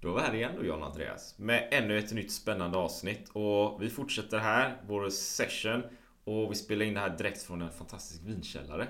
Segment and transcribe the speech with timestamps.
[0.00, 3.82] Då är vi här igen då John Andreas med ännu ett nytt spännande avsnitt och
[3.82, 5.82] vi fortsätter här vår session
[6.24, 8.88] och vi spelar in det här direkt från en fantastisk vinkällare.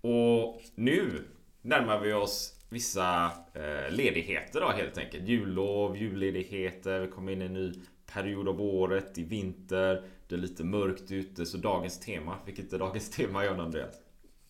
[0.00, 1.24] Och nu
[1.62, 5.28] närmar vi oss vissa eh, ledigheter då helt enkelt.
[5.28, 7.72] Jullov, julledigheter, vi kommer in i en ny
[8.12, 10.04] period av året, i vinter.
[10.28, 12.36] Det är lite mörkt ute, så dagens tema.
[12.46, 13.94] Vilket är dagens tema John Andreas?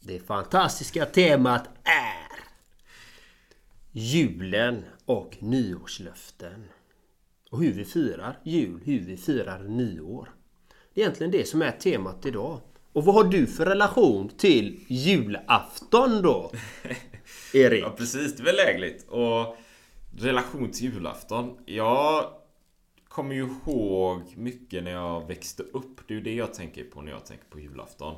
[0.00, 2.30] Det fantastiska temat är
[3.92, 6.64] julen och nyårslöften.
[7.50, 10.30] Och hur vi firar jul, hur vi firar nyår.
[10.94, 12.60] Det är egentligen det som är temat idag.
[12.92, 16.52] Och vad har du för relation till julafton då?
[17.54, 17.84] Erik?
[17.84, 19.08] Ja precis, det är väl lägligt.
[19.08, 19.56] Och
[20.18, 21.58] relation till julafton.
[21.66, 22.32] Jag
[23.08, 26.00] kommer ju ihåg mycket när jag växte upp.
[26.08, 28.14] Det är ju det jag tänker på när jag tänker på julafton.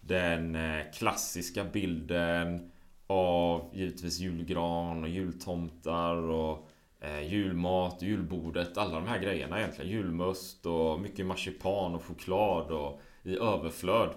[0.00, 2.70] Den eh, klassiska bilden
[3.06, 6.68] av givetvis julgran och jultomtar och
[7.00, 9.90] eh, julmat, julbordet, alla de här grejerna egentligen.
[9.90, 14.10] Julmust och mycket marsipan och choklad och i överflöd.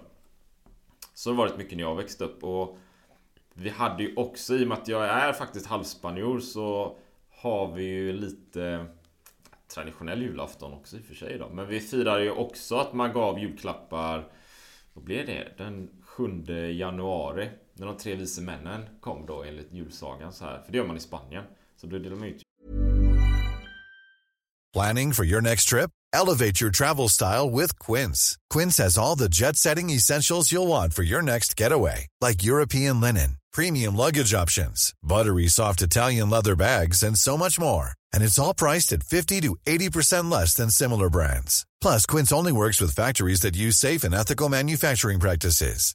[1.14, 2.78] Så har det varit mycket när jag växte upp och
[3.54, 6.96] vi hade ju också, i och med att jag är faktiskt halvspanjor så
[7.30, 8.86] har vi ju lite
[9.74, 11.48] traditionell julafton också i och för sig då.
[11.48, 14.28] Men vi firar ju också att man gav julklappar
[14.94, 15.52] Vad blev det?
[15.56, 20.62] Den 7 januari När de tre vise männen kom då enligt julsagan så här.
[20.62, 21.44] För det gör man i Spanien.
[21.80, 22.42] Så då delar man ut typ-
[24.72, 25.90] Planning for your next trip?
[26.12, 28.36] Elevate your travel style with Quince.
[28.54, 33.00] Quince has all the jet setting essentials you'll want for your next getaway, like European
[33.00, 37.88] linen, premium luggage options, buttery soft Italian leather bags, and so much more.
[38.14, 41.66] And it's all priced at 50 to 80% less than similar brands.
[41.82, 45.94] Plus, Quince only works with factories that use safe and ethical manufacturing practices.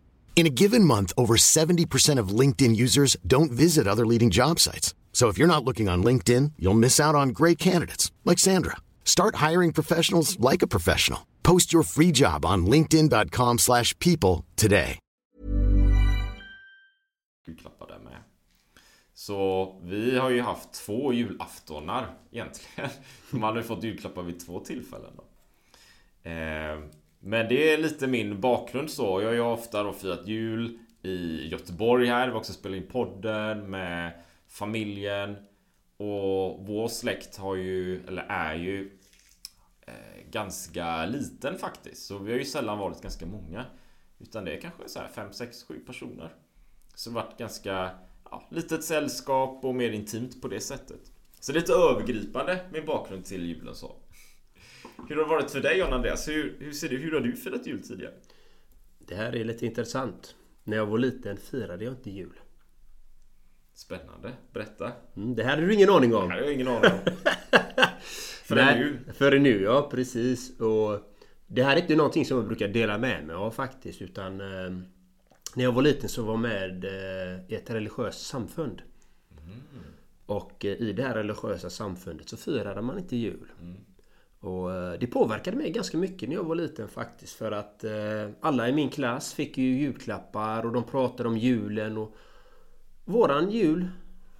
[0.35, 4.95] In a given month, over 70% of LinkedIn users don't visit other leading job sites.
[5.13, 8.77] So if you're not looking on LinkedIn, you'll miss out on great candidates like Sandra.
[9.05, 11.27] Start hiring professionals like a professional.
[11.43, 14.97] Post your free job on linkedin.com/people slash people today.
[17.47, 18.23] julklappar där med.
[19.13, 22.89] Så vi har ju haft två julaftonar egentligen.
[23.29, 25.23] Man hade fått julklappar vid två tillfällen då.
[26.29, 26.79] Eh,
[27.23, 29.21] men det är lite min bakgrund så.
[29.21, 32.25] Jag har ju ofta då firat jul i Göteborg här.
[32.25, 34.11] Vi har också spelat in podden med
[34.47, 35.35] familjen.
[35.97, 38.99] Och vår släkt har ju, eller är ju
[39.81, 42.05] eh, ganska liten faktiskt.
[42.05, 43.65] Så vi har ju sällan varit ganska många.
[44.19, 46.35] Utan det är kanske så här 5, 6, 7 personer.
[46.95, 47.89] Så det har varit ganska
[48.31, 51.11] ja, litet sällskap och mer intimt på det sättet.
[51.39, 53.95] Så lite övergripande min bakgrund till julen så.
[55.09, 56.27] Hur har det varit för dig John Andreas?
[56.27, 58.13] Hur, hur ser du, hur har du firat jul tidigare?
[58.99, 60.35] Det här är lite intressant.
[60.63, 62.39] När jag var liten firade jag inte jul.
[63.73, 64.91] Spännande, berätta.
[65.15, 66.29] Mm, det här hade du ingen aning Det om.
[66.29, 66.99] här har jag ingen aning om.
[68.43, 69.13] Förrän Nej, nu.
[69.13, 70.59] Förrän nu, ja precis.
[70.59, 70.99] Och
[71.47, 74.01] det här är inte någonting som jag brukar dela med mig av faktiskt.
[74.01, 74.71] Utan eh,
[75.55, 78.81] när jag var liten så var jag med eh, i ett religiöst samfund.
[80.25, 83.47] Och eh, i det här religiösa samfundet så firade man inte jul.
[84.41, 87.33] Och eh, det påverkade mig ganska mycket när jag var liten faktiskt.
[87.33, 91.97] För att eh, alla i min klass fick ju julklappar och de pratade om julen.
[91.97, 92.15] Och
[93.05, 93.87] våran jul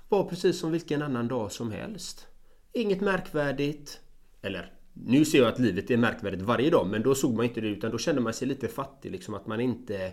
[0.10, 2.28] var precis som vilken annan dag som helst.
[2.74, 4.00] Inget märkvärdigt.
[4.42, 7.62] Eller Nu ser jag att livet är märkvärdigt varje dag men då såg man inte
[7.62, 10.12] det utan då kände man sig lite fattig liksom att man inte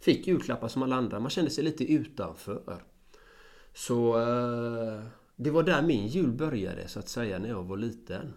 [0.00, 1.20] fick julklappar som alla andra.
[1.20, 2.82] Man kände sig lite utanför.
[3.74, 5.04] Så eh,
[5.36, 8.32] det var där min jul började så att säga när jag var liten.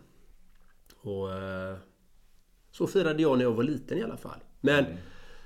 [1.04, 1.76] Och eh,
[2.72, 4.40] så firade jag när jag var liten i alla fall.
[4.62, 4.86] Men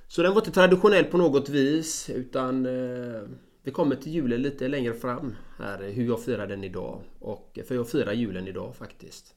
[0.08, 3.22] Så den var inte traditionell på något vis utan eh,
[3.64, 7.02] vi kommer till julen lite längre fram här hur jag firar den idag.
[7.20, 9.36] Och, för jag firar julen idag faktiskt.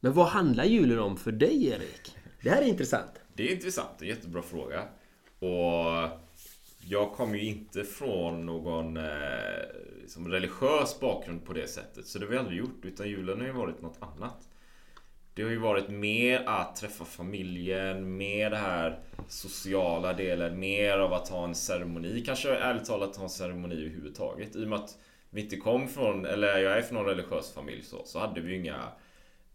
[0.00, 2.16] Men vad handlar julen om för dig Erik?
[2.42, 3.10] Det här är intressant.
[3.34, 4.82] Det är intressant, en jättebra fråga.
[5.38, 6.08] Och
[6.88, 9.02] jag kommer ju inte från någon eh,
[10.06, 12.06] som religiös bakgrund på det sättet.
[12.06, 12.84] Så det har vi aldrig gjort.
[12.84, 14.48] Utan julen har ju varit något annat.
[15.34, 18.98] Det har ju varit mer att träffa familjen, mer det här
[19.28, 22.22] sociala delen, mer av att ha en ceremoni.
[22.26, 24.56] Kanske ärligt talat ha en ceremoni överhuvudtaget.
[24.56, 24.98] I och med att
[25.30, 28.50] vi inte kom från, eller jag är från en religiös familj så, så hade vi
[28.50, 28.88] ju inga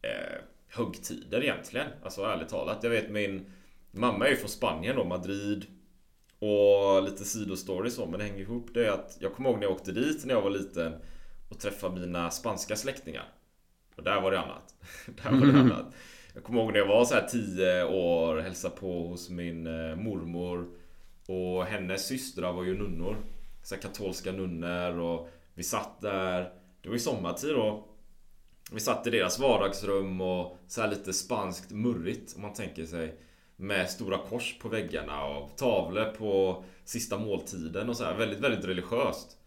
[0.01, 1.87] eh, högtider egentligen.
[2.03, 2.83] Alltså ärligt talat.
[2.83, 3.51] Jag vet min
[3.91, 5.65] mamma är ju från Spanien då, Madrid.
[6.39, 8.69] Och lite sidostory så, men det hänger ihop.
[8.73, 10.95] Det är att jag kommer ihåg när jag åkte dit när jag var liten
[11.49, 13.36] och träffade mina spanska släktingar.
[13.97, 14.75] Och där var det annat.
[15.05, 15.85] där var det annat.
[16.33, 19.95] Jag kommer ihåg när jag var så här 10 år, hälsade på hos min eh,
[19.95, 20.67] mormor.
[21.27, 23.17] Och hennes systrar var ju nunnor.
[23.63, 26.51] Så här katolska nunnor och vi satt där.
[26.81, 27.87] Det var ju sommartid då.
[28.71, 33.19] Vi satt i deras vardagsrum och så här lite spanskt murrigt om man tänker sig.
[33.55, 38.17] Med stora kors på väggarna och tavlor på sista måltiden och så här.
[38.17, 39.37] Väldigt, väldigt religiöst.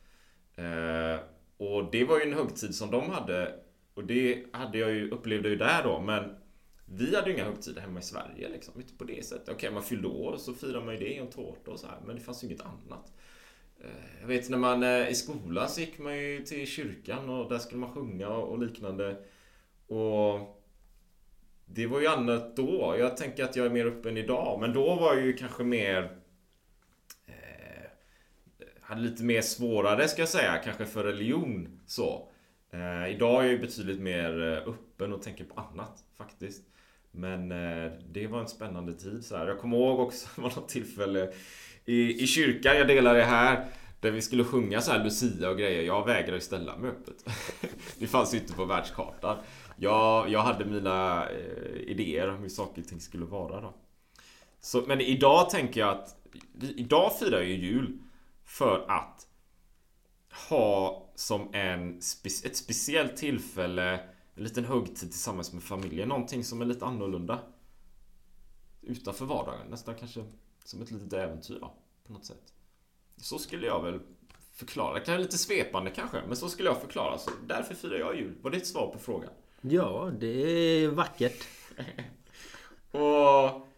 [0.56, 1.20] Eh,
[1.56, 3.54] och det var ju en högtid som de hade.
[3.94, 6.00] Och det hade jag ju, upplevde ju där då.
[6.00, 6.36] Men
[6.84, 8.80] vi hade ju inga högtider hemma i Sverige liksom.
[8.80, 9.48] Inte på det sättet.
[9.48, 11.98] Okej, man fyllde år så firar man ju det i en tårta och så här.
[12.06, 13.12] Men det fanns ju inget annat.
[13.80, 17.50] Eh, jag vet när man eh, i skolan så gick man ju till kyrkan och
[17.50, 19.16] där skulle man sjunga och liknande.
[19.86, 20.60] Och
[21.64, 22.96] det var ju annat då.
[22.98, 24.60] Jag tänker att jag är mer öppen idag.
[24.60, 26.18] Men då var jag ju kanske mer...
[27.26, 27.90] Eh,
[28.80, 32.29] hade lite mer svårare ska jag säga, kanske för religion så.
[32.72, 36.62] Eh, idag är jag ju betydligt mer eh, öppen och tänker på annat faktiskt.
[37.10, 39.46] Men eh, det var en spännande tid så här.
[39.46, 41.32] Jag kommer ihåg också, det var något tillfälle
[41.84, 43.66] i, i kyrkan, jag delar det här.
[44.00, 45.82] Där vi skulle sjunga så här Lucia och grejer.
[45.82, 47.24] Jag vägrade ställa mig öppet.
[47.98, 49.36] det fanns ju inte på världskartan.
[49.76, 53.74] Jag, jag hade mina eh, idéer om hur saker och ting skulle vara då.
[54.60, 56.16] Så, men idag tänker jag att
[56.76, 57.98] Idag firar jag ju jul
[58.44, 59.26] För att
[60.48, 64.00] Ha som en spe- ett speciellt tillfälle
[64.34, 66.08] En liten högtid tillsammans med familjen.
[66.08, 67.38] Någonting som är lite annorlunda.
[68.82, 69.66] Utanför vardagen.
[69.70, 70.24] Nästan kanske
[70.64, 71.74] som ett litet äventyr då,
[72.06, 72.54] På något sätt.
[73.16, 74.00] Så skulle jag väl
[74.54, 74.94] förklara.
[74.94, 77.18] Det kan vara lite svepande kanske Men så skulle jag förklara.
[77.18, 78.34] Så Därför firar jag jul.
[78.42, 79.30] Var det ett svar på frågan?
[79.60, 81.46] Ja, det är vackert.
[82.90, 83.68] Och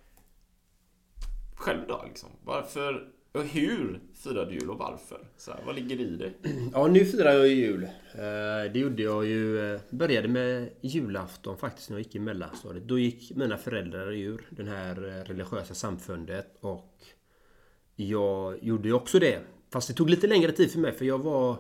[1.55, 2.29] själv då liksom?
[2.45, 5.29] Varför och hur firar du jul och varför?
[5.37, 6.33] Så här, vad ligger i det?
[6.73, 7.83] Ja, nu firar jag jul.
[8.15, 9.75] Eh, det gjorde jag ju...
[9.75, 12.89] Eh, började med julafton faktiskt när jag gick i mellanstadiet.
[12.89, 16.95] Då gick mina föräldrar ur det här eh, religiösa samfundet och
[17.97, 19.41] jag gjorde ju också det.
[19.73, 21.57] Fast det tog lite längre tid för mig för jag var...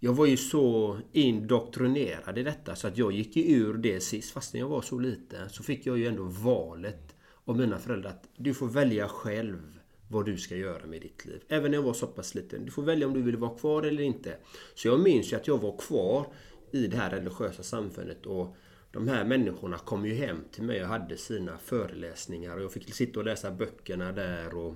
[0.00, 4.32] Jag var ju så indoktrinerad i detta så att jag gick ju ur det sist.
[4.32, 8.28] Fastän jag var så liten så fick jag ju ändå valet av mina föräldrar att
[8.36, 9.77] du får välja själv
[10.08, 11.42] vad du ska göra med ditt liv.
[11.48, 12.64] Även när jag var så pass liten.
[12.64, 14.36] Du får välja om du vill vara kvar eller inte.
[14.74, 16.26] Så jag minns ju att jag var kvar
[16.70, 18.56] i det här religiösa samfundet och
[18.92, 22.94] de här människorna kom ju hem till mig och hade sina föreläsningar och jag fick
[22.94, 24.74] sitta och läsa böckerna där och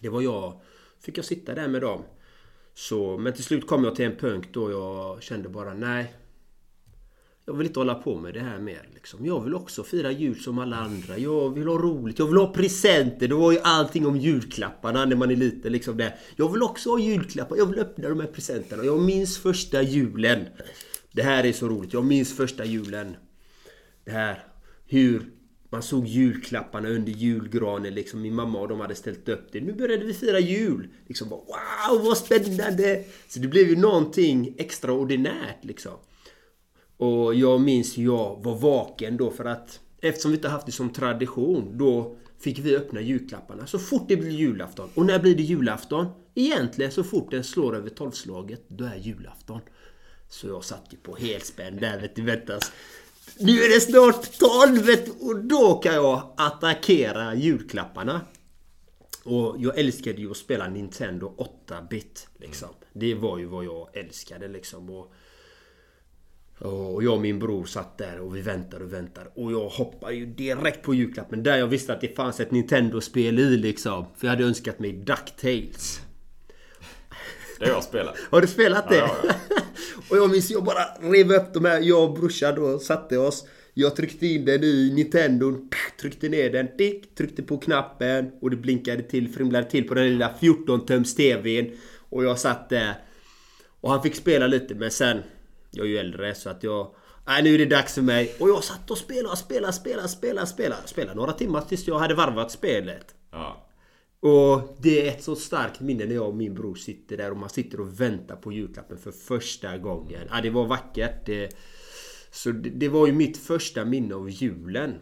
[0.00, 0.60] det var jag...
[1.00, 2.02] Fick jag sitta där med dem.
[2.74, 6.14] Så, men till slut kom jag till en punkt då jag kände bara nej.
[7.48, 8.88] Jag vill inte hålla på med det här mer.
[8.94, 9.26] Liksom.
[9.26, 11.18] Jag vill också fira jul som alla andra.
[11.18, 12.18] Jag vill ha roligt.
[12.18, 13.28] Jag vill ha presenter.
[13.28, 15.72] Det var ju allting om julklapparna när man är liten.
[15.72, 16.14] Liksom det.
[16.36, 17.56] Jag vill också ha julklappar.
[17.56, 18.84] Jag vill öppna de här presenterna.
[18.84, 20.46] Jag minns första julen.
[21.12, 21.92] Det här är så roligt.
[21.92, 23.16] Jag minns första julen.
[24.04, 24.44] Det här.
[24.86, 25.22] Hur
[25.70, 27.94] man såg julklapparna under julgranen.
[27.94, 28.22] Liksom.
[28.22, 29.60] Min mamma och de hade ställt upp det.
[29.60, 30.88] Nu började vi fira jul.
[31.06, 33.04] Liksom wow, vad spännande!
[33.28, 35.92] Så det blev ju någonting extraordinärt liksom.
[36.96, 40.72] Och jag minns hur jag var vaken då för att eftersom vi inte haft det
[40.72, 44.90] som tradition då fick vi öppna julklapparna så fort det blir julafton.
[44.94, 46.06] Och när blir det julafton?
[46.34, 49.60] Egentligen så fort den slår över tolvslaget, då är julafton.
[50.28, 52.72] Så jag satt ju på helspänn där vet du, väntas.
[53.38, 54.86] Nu är det snart tolv
[55.20, 58.20] och då kan jag attackera julklapparna.
[59.24, 61.34] Och jag älskade ju att spela Nintendo
[61.68, 62.68] 8-bit liksom.
[62.92, 64.90] Det var ju vad jag älskade liksom.
[64.90, 65.12] Och
[66.58, 69.30] och jag och min bror satt där och vi väntade och väntade.
[69.34, 71.42] Och jag hoppade ju direkt på julklappen.
[71.42, 74.06] Där jag visste att det fanns ett Nintendo-spel i liksom.
[74.16, 76.00] För jag hade önskat mig DuckTales.
[77.58, 78.16] Det har jag spelat.
[78.30, 78.96] Har du spelat det?
[78.96, 79.34] Ja, ja,
[80.10, 81.80] och jag minns jag bara rev upp de här.
[81.80, 83.46] Jag och brorsan då satte oss.
[83.74, 85.68] Jag tryckte in den i Nintendo.
[86.00, 86.68] Tryckte ner den.
[86.78, 88.30] Tick, tryckte på knappen.
[88.40, 91.70] Och det blinkade till, frimlade till på den lilla 14-tums TVn.
[92.08, 92.94] Och jag satt där.
[93.80, 95.22] Och han fick spela lite men sen...
[95.76, 96.94] Jag är ju äldre så att jag...
[97.26, 98.36] Nej nu är det dags för mig.
[98.40, 100.82] Och jag satt och spelade, spelade, spelade, spelade, spelade.
[100.86, 103.14] Spelade några timmar tills jag hade varvat spelet.
[103.30, 103.66] Ja.
[104.20, 107.36] Och det är ett så starkt minne när jag och min bror sitter där och
[107.36, 110.28] man sitter och väntar på julklappen för första gången.
[110.30, 111.26] Ja, det var vackert.
[111.26, 111.56] Det,
[112.30, 114.94] så det, det var ju mitt första minne av julen.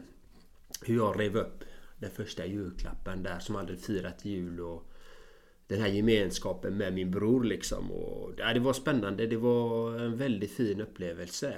[0.83, 1.65] Hur jag rev upp
[1.99, 4.91] den första julklappen där som aldrig firat jul och
[5.69, 7.91] den här gemenskapen med min bror liksom.
[7.93, 9.27] Och, ja, det var spännande.
[9.27, 11.55] Det var en väldigt fin upplevelse.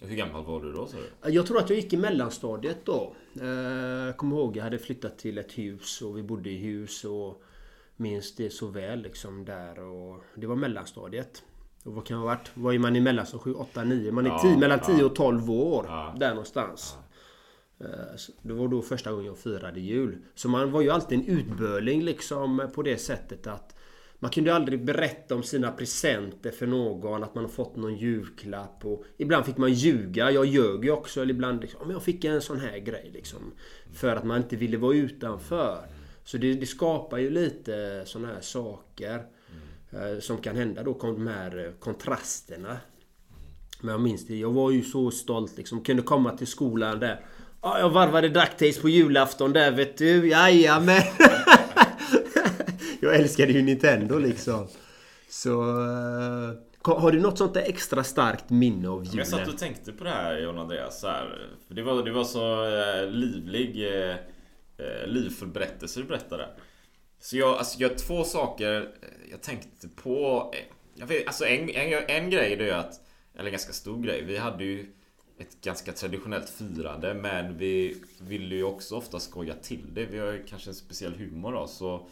[0.00, 1.30] Hur gammal var du då sa du?
[1.32, 3.14] Jag tror att jag gick i mellanstadiet då.
[3.40, 3.46] Eh,
[4.06, 7.42] Jag kommer ihåg jag hade flyttat till ett hus och vi bodde i hus och
[7.96, 11.42] minns det så väl liksom där och det var mellanstadiet.
[11.84, 12.50] Och vad kan det ha varit?
[12.54, 13.42] Vad är man i mellanstadiet?
[13.44, 14.12] 7, 8, 9?
[14.12, 14.94] Man är Ja, tio, mellan ja.
[14.96, 15.84] 10 och 12 år.
[15.88, 16.14] Ja.
[16.20, 16.96] Där någonstans.
[16.96, 17.07] Eh, så
[17.80, 17.86] Eh,
[18.42, 20.18] det var då första gången jag firade jul.
[20.34, 23.74] Så man var ju alltid en utböling liksom på det sättet att
[24.18, 28.84] man kunde aldrig berätta om sina presenter för någon, att man har fått någon julklapp.
[28.84, 30.30] Och ibland fick man ljuga.
[30.30, 31.22] Jag ljög ju också.
[31.22, 33.52] Eller ibland liksom, jag fick en sån här grej liksom.
[33.92, 35.86] För att man inte ville vara utanför.
[36.24, 39.26] Så det, det skapar ju lite såna här saker.
[39.90, 42.76] Eh, som kan hända då, de här eh, kontrasterna.
[43.80, 45.82] Men jag minns det, jag var ju så stolt liksom.
[45.82, 47.24] Kunde komma till skolan där.
[47.62, 50.28] Ja, jag varvade DuckTales på julafton där vet du.
[50.28, 51.02] Jajamän!
[53.00, 54.68] jag älskade ju Nintendo liksom.
[55.28, 55.50] Så...
[55.60, 59.18] eh, Har du något sånt där extra starkt minne av julen?
[59.18, 61.00] Jag satt och tänkte på det här John Andreas.
[61.00, 64.14] Så här, för det, var, det var så eh, livlig eh,
[65.06, 66.48] livfull berättelse du berättade.
[67.20, 68.88] Så jag, alltså, jag har två saker
[69.30, 70.52] jag tänkte på.
[70.94, 73.00] Jag vet, alltså en, en, en grej det är att,
[73.34, 74.24] eller en ganska stor grej.
[74.24, 74.86] Vi hade ju
[75.38, 80.06] ett ganska traditionellt firande men vi ville ju också ofta skoja till det.
[80.06, 82.08] Vi har ju kanske en speciell humor då så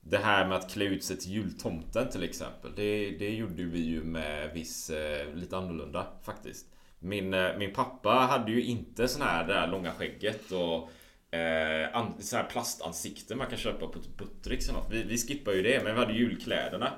[0.00, 2.72] det här med att klä ut sig till jultomten till exempel.
[2.76, 6.66] Det, det gjorde vi ju med viss, eh, lite annorlunda faktiskt.
[6.98, 10.90] Min, eh, min pappa hade ju inte sån här det här långa skägget och
[11.38, 14.92] eh, an, så här plastansikte man kan köpa på typ Buttricks eller något.
[14.92, 16.92] Vi, vi skippade ju det men vi hade julkläderna.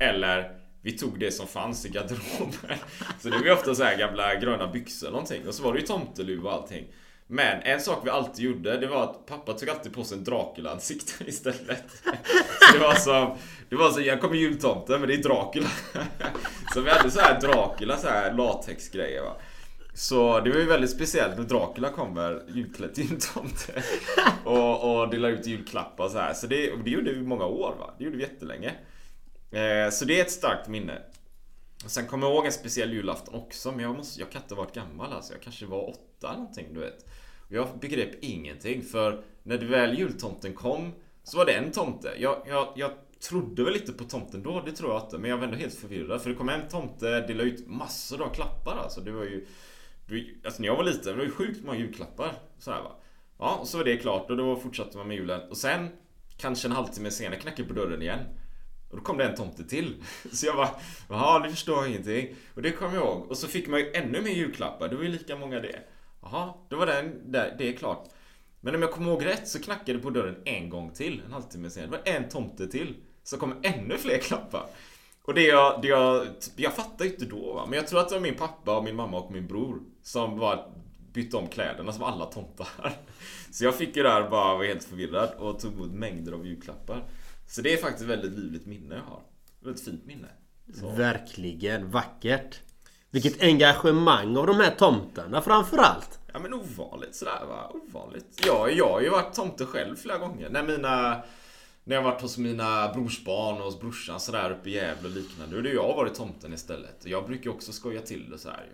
[0.00, 2.78] Eller vi tog det som fanns i garderoben.
[3.20, 5.48] Så det var ju ofta så här gamla gröna byxor eller någonting.
[5.48, 6.86] Och så var det ju tomteluva och allting.
[7.26, 10.24] Men en sak vi alltid gjorde, det var att pappa tog alltid på sig en
[10.24, 11.84] Dracula-ansikte istället.
[12.60, 13.36] Så det var som,
[13.68, 15.68] det var så, jag kommer jultomten men det är Dracula.
[16.74, 19.36] Så vi hade så här Dracula, så här latexgrejer va.
[19.94, 23.82] Så det var ju väldigt speciellt när Dracula kommer julklädd till jultomte.
[24.44, 26.34] Och, och delar ut julklappar och så här.
[26.34, 27.94] Så det, det gjorde vi i många år va.
[27.98, 28.72] Det gjorde vi jättelänge.
[29.54, 31.02] Eh, så det är ett starkt minne.
[31.84, 34.54] Och sen kommer jag ihåg en speciell julafton också, men jag, måste, jag kan inte
[34.54, 35.32] ha varit gammal alltså.
[35.32, 37.06] Jag kanske var åtta eller någonting, du vet.
[37.46, 40.92] Och jag begrep ingenting, för när det väl jultomten kom
[41.22, 42.12] så var det en tomte.
[42.18, 42.90] Jag, jag, jag
[43.28, 45.18] trodde väl lite på tomten då, det tror jag inte.
[45.18, 48.34] Men jag var ändå helt förvirrad, för det kom en tomte, delade ut massor av
[48.34, 49.00] klappar alltså.
[49.00, 49.46] Det var ju...
[50.06, 52.32] det var- Alltså när jag var liten, det var ju sjukt många julklappar.
[52.58, 52.96] Så här, va.
[53.38, 55.50] Ja, och så var det klart och då fortsatte man med julen.
[55.50, 55.88] Och sen,
[56.36, 58.20] kanske en halvtimme senare, knackade på dörren igen.
[58.94, 60.04] Och då kom det en tomte till.
[60.32, 60.70] Så jag bara,
[61.08, 62.36] jaha, du förstår jag ingenting.
[62.54, 63.30] Och det kommer jag ihåg.
[63.30, 64.88] Och så fick man ju ännu mer julklappar.
[64.88, 65.78] Det var ju lika många det.
[66.22, 68.08] Jaha, då var den, där, det är klart.
[68.60, 71.22] Men om jag kommer ihåg rätt så knackade det på dörren en gång till.
[71.26, 71.90] En halvtimme senare.
[71.90, 72.94] Det var en tomte till.
[73.24, 74.66] Så kom ännu fler klappar.
[75.22, 77.66] Och det jag, det jag, typ, jag fattar inte då va.
[77.66, 80.38] Men jag tror att det var min pappa och min mamma och min bror som
[80.38, 80.72] var
[81.12, 82.68] bytte om kläderna som alla tomtar.
[83.50, 87.04] Så jag fick ju där bara var helt förvirrad och tog emot mängder av julklappar.
[87.46, 89.22] Så det är faktiskt ett väldigt livligt minne jag har.
[89.60, 90.28] Väldigt fint minne.
[90.80, 90.88] Så.
[90.90, 92.60] Verkligen vackert.
[93.10, 96.18] Vilket engagemang av de här tomtarna framförallt.
[96.32, 97.70] Ja men ovanligt sådär va.
[97.74, 98.42] Ovanligt.
[98.46, 100.50] Ja, jag har ju varit tomte själv flera gånger.
[100.50, 101.22] När mina...
[101.86, 105.62] När jag varit hos mina brorsbarn och hos brorsan sådär uppe i Gävle och liknande.
[105.62, 107.06] Då har jag varit tomten istället.
[107.06, 108.66] Jag brukar också skoja till det så här.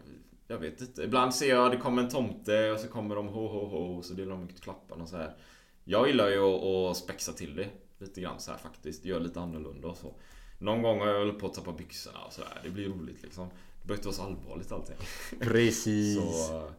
[0.49, 1.03] Jag vet inte.
[1.03, 4.05] Ibland ser jag det kommer en tomte och så kommer de ho ho ho och
[4.05, 5.37] så delar de ut klapparna och så här.
[5.85, 7.69] Jag gillar ju att, att spexa till det
[8.01, 9.05] lite grann så här faktiskt.
[9.05, 10.15] Gör lite annorlunda och så.
[10.59, 12.61] Någon gång har jag hållit på att tappa byxorna och sådär.
[12.63, 13.49] Det blir roligt liksom.
[13.49, 14.97] Det behöver inte vara så allvarligt allting.
[15.41, 16.17] Precis.
[16.17, 16.71] Så,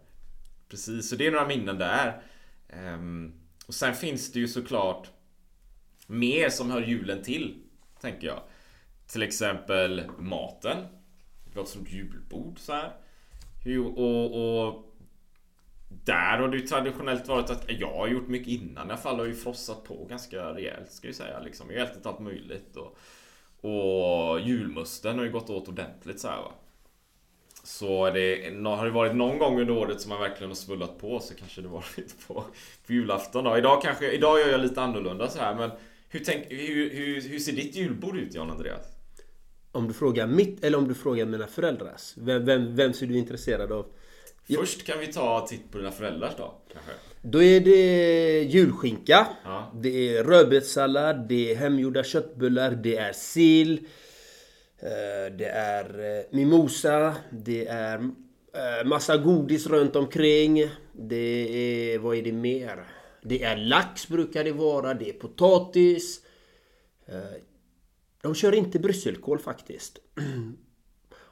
[0.67, 2.21] precis, så det är några minnen där.
[2.69, 3.33] Ehm,
[3.67, 5.09] och sen finns det ju såklart
[6.07, 7.63] mer som hör julen till,
[8.01, 8.43] tänker jag.
[9.07, 10.85] Till exempel maten.
[11.45, 12.93] Vi har ett stort julbord så här.
[13.95, 14.90] Och, och
[16.03, 19.19] där har det ju traditionellt varit att jag har gjort mycket innan i alla fall.
[19.19, 21.39] Har ju frossat på ganska rejält ska vi säga.
[21.39, 21.71] Liksom.
[21.71, 22.77] Jag har ätit allt möjligt.
[22.77, 22.97] Och,
[23.71, 26.51] och julmusten har ju gått åt ordentligt så här va.
[27.63, 31.19] Så det, har det varit någon gång under året som man verkligen har svullat på
[31.19, 32.33] så kanske det varit på,
[32.87, 33.57] på julafton då.
[33.57, 35.71] Idag, kanske, idag gör jag lite annorlunda så här men
[36.09, 38.85] hur, tänk, hur, hur, hur ser ditt julbord ut Jan Andreas?
[39.71, 42.13] Om du frågar mitt eller om du frågar mina föräldrars?
[42.17, 43.85] Vem, vem, vem är du intresserad av?
[44.59, 46.91] Först kan vi ta titt på dina föräldrars då kanske?
[47.21, 49.27] Då är det julskinka.
[49.43, 49.71] Ja.
[49.81, 51.27] Det är rödbetssallad.
[51.27, 52.71] Det är hemgjorda köttbullar.
[52.71, 53.73] Det är sill.
[54.79, 57.15] eh, Det är eh, mimosa.
[57.31, 60.67] Det är eh, massa godis runt omkring.
[60.93, 61.99] Det är...
[61.99, 62.83] Vad är det mer?
[63.23, 64.93] Det är lax brukar det vara.
[64.93, 66.21] Det är potatis.
[68.21, 69.99] De kör inte brysselkål faktiskt.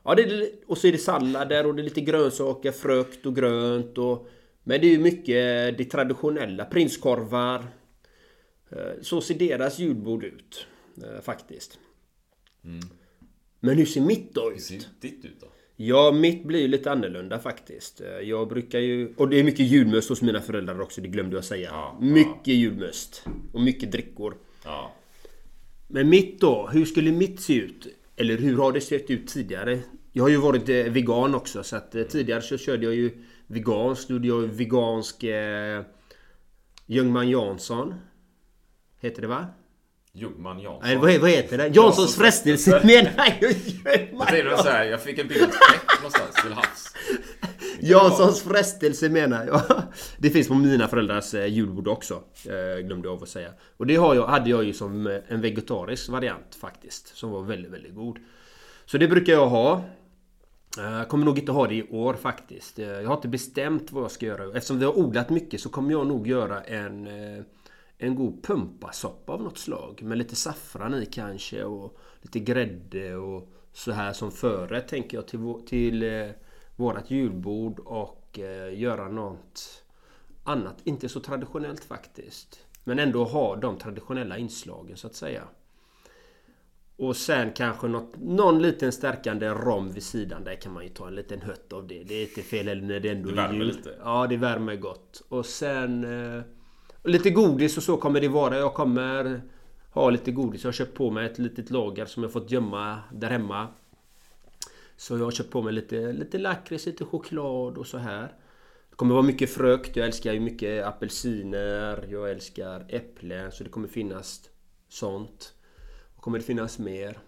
[0.04, 3.36] Ja, det är, och så är det sallader och det är lite grönsaker, frukt och
[3.36, 4.28] grönt och...
[4.64, 7.64] Men det är ju mycket det traditionella, prinskorvar.
[8.72, 10.66] Eh, Så ser deras julbord ut.
[11.04, 11.80] eh, Faktiskt.
[13.60, 14.62] Men hur ser mitt då Hur ut?
[14.62, 15.48] ser ditt ut då?
[15.76, 18.02] Ja, mitt blir ju lite annorlunda faktiskt.
[18.02, 19.14] Eh, Jag brukar ju...
[19.18, 21.70] Och det är mycket julmust hos mina föräldrar också, det glömde jag säga.
[21.72, 23.26] Ja, mycket julmust.
[23.54, 24.38] Och mycket drickor.
[24.66, 24.94] Ja.
[25.88, 26.68] Men mitt då?
[26.74, 27.88] Hur skulle mitt se ut?
[28.20, 29.80] Eller hur har det sett ut tidigare?
[30.12, 33.12] Jag har ju varit eh, vegan också så att eh, tidigare så körde jag ju
[33.48, 34.10] veganskt.
[34.10, 35.84] Gjorde jag vegansk eh,
[36.86, 37.94] Ljungman Jansson.
[39.00, 39.48] Heter det va?
[40.14, 40.82] Ljungman Jansson.
[40.84, 41.68] Nej, vad, vad heter det?
[41.68, 46.96] Janssons frestelse menar jag Ljungman Jag så här, jag fick en bildträck någonstans till havs.
[47.82, 49.62] Janssons frestelse menar jag.
[50.18, 52.24] Det finns på mina föräldrars eh, julbord också.
[52.46, 53.50] Eh, glömde jag av att säga.
[53.78, 57.18] Och det har jag, hade jag ju som eh, en vegetarisk variant faktiskt.
[57.18, 58.18] Som var väldigt, väldigt god.
[58.86, 59.84] Så det brukar jag ha.
[61.08, 62.78] Kommer nog inte ha det i år faktiskt.
[62.78, 64.58] Jag har inte bestämt vad jag ska göra.
[64.58, 67.08] Eftersom vi har odlat mycket så kommer jag nog göra en
[68.00, 70.02] en god pumpasoppa av något slag.
[70.04, 75.28] Med lite saffran i kanske och lite grädde och så här som förrätt tänker jag
[75.28, 76.04] till, till
[76.80, 79.84] vårat julbord och eh, göra något
[80.44, 80.76] annat.
[80.84, 82.60] Inte så traditionellt faktiskt.
[82.84, 85.44] Men ändå ha de traditionella inslagen så att säga.
[86.98, 90.44] Och sen kanske något, någon liten stärkande rom vid sidan.
[90.44, 92.04] Där kan man ju ta en liten hött av det.
[92.04, 93.68] Det är inte fel eller när det ändå Det är värmer jul.
[93.68, 93.96] lite.
[94.04, 95.22] Ja, det värmer gott.
[95.30, 96.04] Och sen...
[96.38, 96.42] Eh,
[97.04, 98.58] lite godis och så kommer det vara.
[98.58, 99.42] Jag kommer
[99.92, 100.64] ha lite godis.
[100.64, 103.68] Jag har köpt på mig ett litet lager som jag fått gömma där hemma.
[105.00, 108.34] Så jag har köpt på mig lite, lite lakrits, lite choklad och så här.
[108.90, 109.96] Det kommer vara mycket frukt.
[109.96, 112.08] Jag älskar ju mycket apelsiner.
[112.10, 113.52] Jag älskar äpplen.
[113.52, 114.50] Så det kommer finnas
[114.90, 115.54] sånt.
[116.16, 117.20] Och kommer det finnas mer?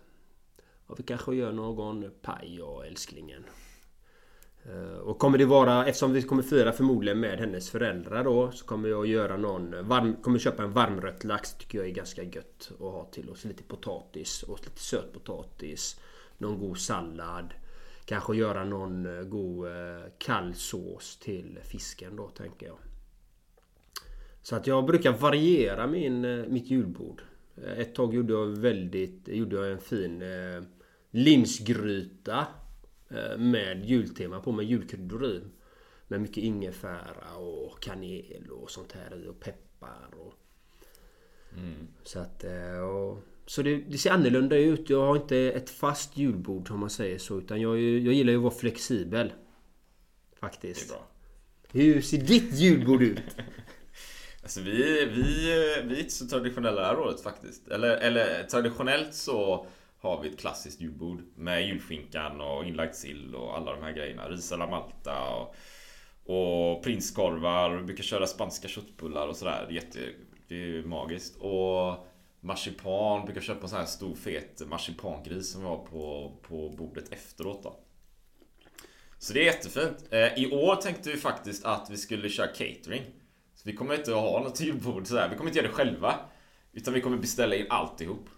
[0.87, 3.43] Och vi kanske gör någon paj, jag älsklingen.
[4.63, 8.65] Eh, och kommer det vara, eftersom vi kommer fira förmodligen med hennes föräldrar då Så
[8.65, 12.71] kommer jag göra någon varm, kommer köpa en varmrött lax tycker jag är ganska gött
[12.73, 13.45] att ha till oss.
[13.45, 15.99] Lite potatis och lite sötpotatis.
[16.37, 17.53] Någon god sallad.
[18.05, 22.77] Kanske göra någon eh, god eh, kall sås till fisken då tänker jag.
[24.41, 27.21] Så att jag brukar variera min, eh, mitt julbord.
[27.77, 30.63] Ett tag gjorde jag väldigt, gjorde jag en fin eh,
[31.11, 32.47] linsgryta
[33.09, 35.41] eh, med jultema på med julkryddor i.
[36.07, 40.33] Med mycket ingefära och kanel och sånt här i och peppar och...
[42.03, 42.43] Så att...
[42.43, 44.89] eh, Och, så det, det ser annorlunda ut.
[44.89, 47.37] Jag har inte ett fast julbord om man säger så.
[47.37, 49.27] Utan jag, jag gillar ju att vara flexibel.
[49.27, 50.89] Det är Faktiskt.
[50.89, 51.07] bra.
[51.71, 53.19] Hur ser ditt julbord ut?
[54.43, 55.23] Alltså vi, vi,
[55.85, 57.67] vi är inte så traditionella det här året faktiskt.
[57.67, 59.65] Eller, eller traditionellt så
[59.99, 64.29] har vi ett klassiskt julbord med julskinkan och inlagd sill och alla de här grejerna.
[64.29, 65.55] Ris alla Malta och,
[66.35, 67.75] och prinskorvar.
[67.75, 69.65] Vi brukar köra spanska köttbullar och sådär.
[69.67, 69.99] Det är, jätte,
[70.47, 71.35] det är magiskt.
[71.39, 72.07] Och
[72.41, 73.25] marsipan.
[73.25, 77.63] Brukar köpa en sån här stor fet marsipangris som vi har på, på bordet efteråt
[77.63, 77.79] då.
[79.17, 80.05] Så det är jättefint.
[80.09, 83.03] Eh, I år tänkte vi faktiskt att vi skulle köra catering.
[83.55, 85.29] Så vi kommer inte att ha något julbord sådär.
[85.29, 86.15] Vi kommer inte göra det själva.
[86.73, 88.29] Utan vi kommer beställa in alltihop.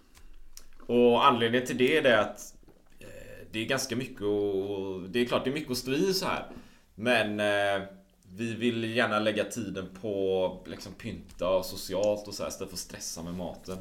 [0.86, 2.54] Och anledningen till det är att
[3.00, 6.14] eh, det är ganska mycket och Det är klart det är mycket att stå i
[6.14, 6.46] så här.
[6.94, 7.88] Men eh,
[8.36, 12.76] vi vill gärna lägga tiden på liksom pynta och socialt och så här istället för
[12.76, 13.78] att stressa med maten.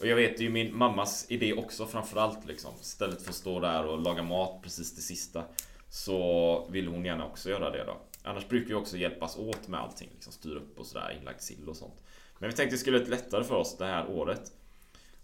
[0.00, 2.70] Och jag vet det är ju min mammas idé också framförallt liksom.
[2.80, 5.44] Istället för att stå där och laga mat precis det sista.
[5.88, 7.96] Så vill hon gärna också göra det då.
[8.22, 10.08] Annars brukar vi också hjälpas åt med allting.
[10.12, 12.02] Liksom styra upp och sådär, inlagd sill och sånt.
[12.38, 14.52] Men vi tänkte det skulle bli lättare för oss det här året.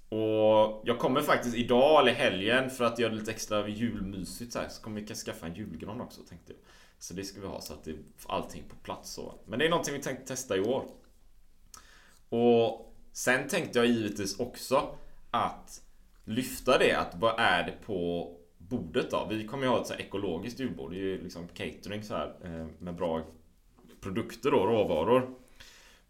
[0.08, 4.58] Och jag kommer faktiskt idag eller helgen för att göra det lite extra julmysigt så,
[4.58, 6.60] här, så kommer vi skaffa en julgran också tänkte jag.
[7.00, 9.34] Så det ska vi ha så att det allting på plats så.
[9.46, 10.84] Men det är någonting vi tänkte testa i år.
[12.28, 14.94] Och sen tänkte jag givetvis också
[15.30, 15.82] att
[16.24, 19.26] lyfta det att vad är det på bordet då?
[19.30, 20.90] Vi kommer ju ha ett så ekologiskt julbord.
[20.90, 23.22] Det är ju liksom catering så här eh, med bra
[24.00, 25.34] produkter och råvaror.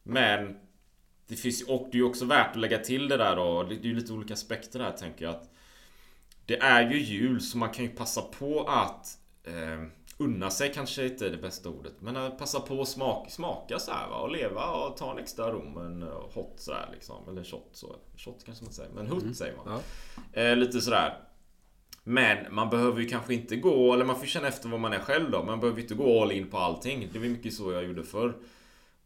[0.03, 0.59] Men
[1.27, 3.63] det finns och det är ju också värt att lägga till det där då.
[3.63, 5.51] Det är ju lite olika aspekter där tänker jag att
[6.47, 9.87] Det är ju jul så man kan ju passa på att eh,
[10.21, 13.93] Unna sig kanske inte är det bästa ordet Men passa på att smaka, smaka så
[13.93, 16.03] här va och leva och ta en extra rom En
[16.35, 19.35] hot så här liksom Eller shot så Shot kanske man säger men hutt mm.
[19.35, 19.81] säger man
[20.35, 20.41] ja.
[20.41, 21.19] eh, Lite sådär
[22.05, 24.99] men man behöver ju kanske inte gå, eller man får känna efter vad man är
[24.99, 25.43] själv då.
[25.43, 27.09] Man behöver inte gå all in på allting.
[27.13, 28.35] Det var mycket så jag gjorde förr.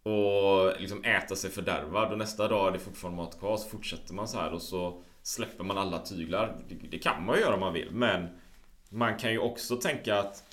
[0.03, 3.57] Och liksom äta sig fördärvad och nästa dag är det fortfarande mat kvar.
[3.57, 6.57] Så fortsätter man så här och så släpper man alla tyglar.
[6.69, 7.91] Det, det kan man ju göra om man vill.
[7.91, 8.29] Men
[8.89, 10.45] man kan ju också tänka att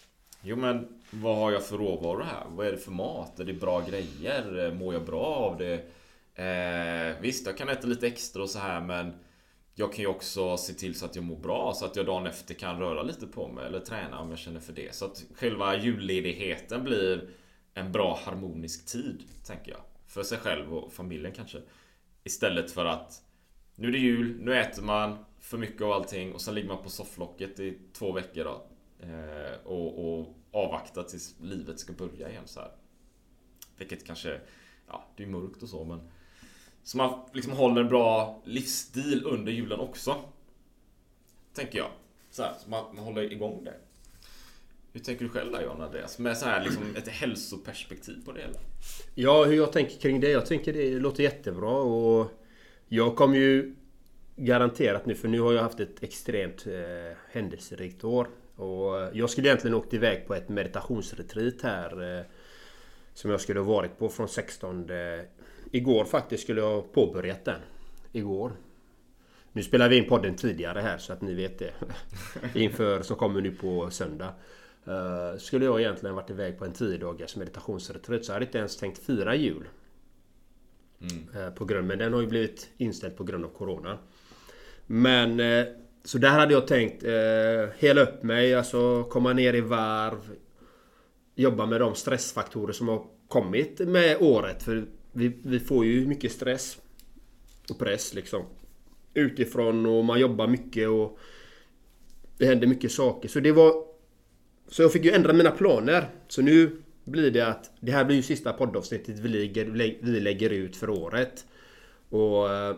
[0.44, 2.46] Jo men vad har jag för råvaror här?
[2.50, 3.40] Vad är det för mat?
[3.40, 4.66] Är det bra grejer?
[4.66, 5.74] Eh, mår jag bra av det?
[6.36, 9.14] Eh, visst, jag kan äta lite extra och så här men
[9.76, 12.28] jag kan ju också se till så att jag mår bra så att jag dagen
[12.28, 14.96] efter kan röra lite på mig eller träna om jag känner för det.
[14.96, 17.30] Så att själva julledigheten blir
[17.74, 19.82] en bra harmonisk tid, tänker jag.
[20.08, 21.58] För sig själv och familjen kanske.
[22.24, 23.22] Istället för att
[23.76, 26.84] nu är det jul, nu äter man för mycket av allting och sen ligger man
[26.84, 28.71] på sofflocket i två veckor då.
[29.02, 32.72] Eh, och, och avvakta tills livet ska börja igen så här.
[33.78, 34.40] Vilket kanske,
[34.88, 36.00] ja det är mörkt och så men
[36.84, 40.16] så man liksom håller en bra livsstil under julen också.
[41.54, 41.92] Tänker jag.
[42.32, 43.74] Så, här, så man, man håller igång det.
[44.94, 46.20] Hur tänker du själv där John Andreas?
[46.20, 48.60] Med så här liksom ett hälsoperspektiv på det hela.
[49.16, 50.30] Ja, hur jag tänker kring det?
[50.30, 52.32] Jag tänker det låter jättebra och
[52.88, 53.76] jag kommer ju
[54.36, 58.28] garanterat nu, för nu har jag haft ett extremt eh, händelserikt år.
[58.62, 62.26] Och jag skulle egentligen åkt iväg på ett meditationsretreat här eh,
[63.14, 64.90] som jag skulle ha varit på från 16
[65.72, 67.62] Igår faktiskt skulle jag ha påbörjat den.
[68.12, 68.52] Igår.
[69.52, 71.74] Nu spelar vi in podden tidigare här så att ni vet det.
[72.60, 74.34] Inför som kommer nu på söndag.
[74.88, 78.58] Uh, skulle jag egentligen varit iväg på en 10 dagars meditationsretreat så hade jag inte
[78.58, 79.68] ens tänkt fira jul.
[81.02, 81.44] Mm.
[81.46, 83.98] Uh, på grund, men den har ju blivit inställd på grund av Corona.
[84.88, 85.68] Men uh,
[86.04, 90.36] så där hade jag tänkt eh, hela upp mig, alltså komma ner i varv.
[91.36, 94.64] Jobba med de stressfaktorer som har kommit med året.
[94.64, 96.78] För vi, vi får ju mycket stress
[97.70, 98.46] och press liksom.
[99.14, 101.20] Utifrån och man jobbar mycket och
[102.38, 103.30] det händer mycket saker.
[103.30, 103.74] Så det var...
[104.68, 106.10] Så jag fick ju ändra mina planer.
[106.28, 109.66] Så nu blir det att det här blir ju sista poddavsnittet vi lägger,
[110.02, 111.46] vi lägger ut för året.
[112.10, 112.50] Och...
[112.54, 112.76] Eh,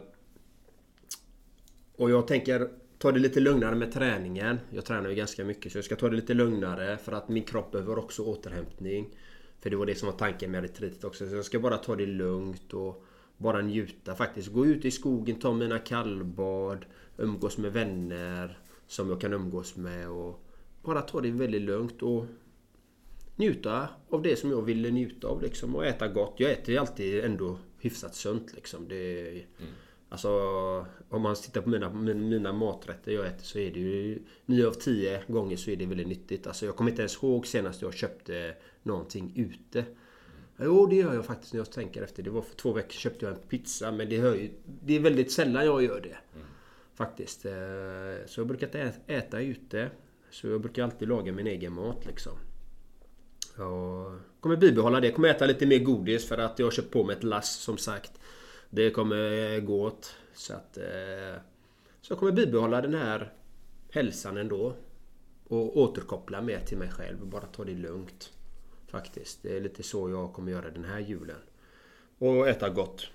[1.96, 2.70] och jag tänker
[3.04, 4.60] ta det lite lugnare med träningen.
[4.70, 7.44] Jag tränar ju ganska mycket så jag ska ta det lite lugnare för att min
[7.44, 9.18] kropp behöver också återhämtning.
[9.60, 11.30] För det var det som var tanken med retreatet också.
[11.30, 13.04] Så jag ska bara ta det lugnt och
[13.38, 14.52] bara njuta faktiskt.
[14.52, 16.86] Gå ut i skogen, ta mina kallbad,
[17.18, 20.46] umgås med vänner som jag kan umgås med och
[20.84, 22.26] bara ta det väldigt lugnt och
[23.36, 26.34] njuta av det som jag ville njuta av liksom och äta gott.
[26.38, 28.88] Jag äter ju alltid ändå hyfsat sunt liksom.
[28.88, 29.44] Det, mm.
[30.14, 30.30] Alltså
[31.10, 34.72] om man tittar på mina, mina maträtter jag äter så är det ju 9 av
[34.72, 36.48] 10 gånger så är det väldigt nyttigt.
[36.48, 39.80] Alltså jag kommer inte ens ihåg senast jag köpte någonting ute.
[39.80, 39.94] Mm.
[40.60, 42.24] Jo, det gör jag faktiskt när jag tänker efter.
[42.24, 43.92] Det var för två veckor köpte jag en pizza.
[43.92, 44.50] Men det, hör ju,
[44.84, 46.18] det är väldigt sällan jag gör det.
[46.36, 46.48] Mm.
[46.96, 47.46] Faktiskt.
[47.46, 47.52] Eh,
[48.26, 49.90] så jag brukar inte äta ute.
[50.32, 52.34] Så jag brukar alltid laga min egen mat liksom.
[53.58, 55.08] Jag kommer bibehålla det.
[55.08, 57.56] Jag kommer äta lite mer godis för att jag har köpt på mig ett lass
[57.56, 58.12] som sagt.
[58.76, 60.16] Det kommer gå åt.
[60.34, 60.78] Så att...
[60.78, 61.42] Eh,
[62.02, 63.34] så jag kommer bibehålla den här
[63.92, 64.74] hälsan ändå.
[65.48, 67.26] Och återkoppla mer till mig själv.
[67.26, 68.32] Bara ta det lugnt.
[68.88, 69.44] Faktiskt.
[69.44, 71.36] Det är lite så jag kommer göra den här julen.
[72.18, 73.08] Och äta gott.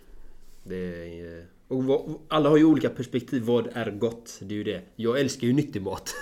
[0.62, 0.77] Det
[1.21, 3.42] är, eh, och alla har ju olika perspektiv.
[3.42, 4.38] Vad är gott?
[4.42, 4.83] Det är ju det.
[4.97, 6.14] Jag älskar ju nyttig mat.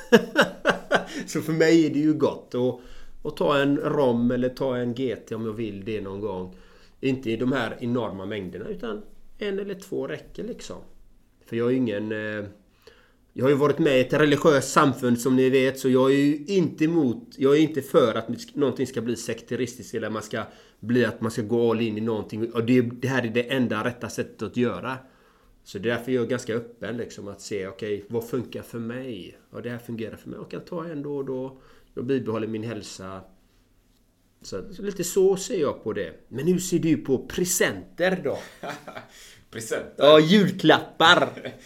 [1.27, 2.55] så för mig är det ju gott.
[2.55, 2.81] Och,
[3.22, 6.57] och ta en rom eller ta en GT om jag vill det någon gång.
[7.01, 9.03] Inte i de här enorma mängderna utan
[9.38, 10.77] en eller två räcker liksom.
[11.46, 12.12] För jag är ju ingen...
[12.12, 12.44] Eh,
[13.33, 16.16] jag har ju varit med i ett religiöst samfund som ni vet så jag är
[16.16, 17.35] ju inte emot...
[17.37, 20.42] Jag är inte för att någonting ska bli sekteristiskt eller man ska
[20.81, 22.53] bli att man ska gå all in i någonting.
[22.53, 24.96] Och det, det här är det enda rätta sättet att göra.
[25.64, 28.62] Så det är därför jag är ganska öppen liksom att se okej, okay, vad funkar
[28.62, 29.38] för mig?
[29.51, 30.38] Och det här fungerar för mig.
[30.38, 31.59] Och jag tar en då och då.
[31.94, 33.20] Jag bibehåller min hälsa.
[34.46, 36.12] Så, lite så ser jag på det.
[36.28, 38.38] Men hur ser du på presenter då?
[39.50, 39.94] presenter?
[39.98, 41.52] Ja, julklappar!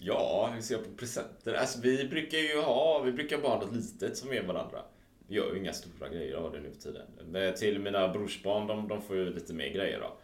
[0.00, 1.54] Ja, hur ser jag på presenter?
[1.54, 4.82] Alltså vi brukar ju ha, vi brukar bara ha något litet som är varandra.
[5.26, 7.06] Vi gör ju inga stora grejer av det nu för tiden.
[7.30, 10.18] Men till mina brorsbarn, de, de får ju lite mer grejer då.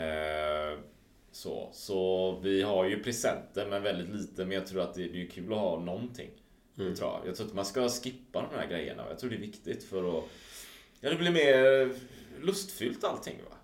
[0.00, 0.78] Eh,
[1.32, 4.44] så, så vi har ju presenter men väldigt lite.
[4.44, 6.30] Men jag tror att det, det är kul att ha någonting.
[6.74, 7.20] Det tror jag.
[7.26, 9.04] jag tror att man ska skippa de här grejerna.
[9.08, 10.24] Jag tror det är viktigt för att...
[11.00, 11.90] Ja, det blir mer
[12.40, 13.56] lustfyllt allting va.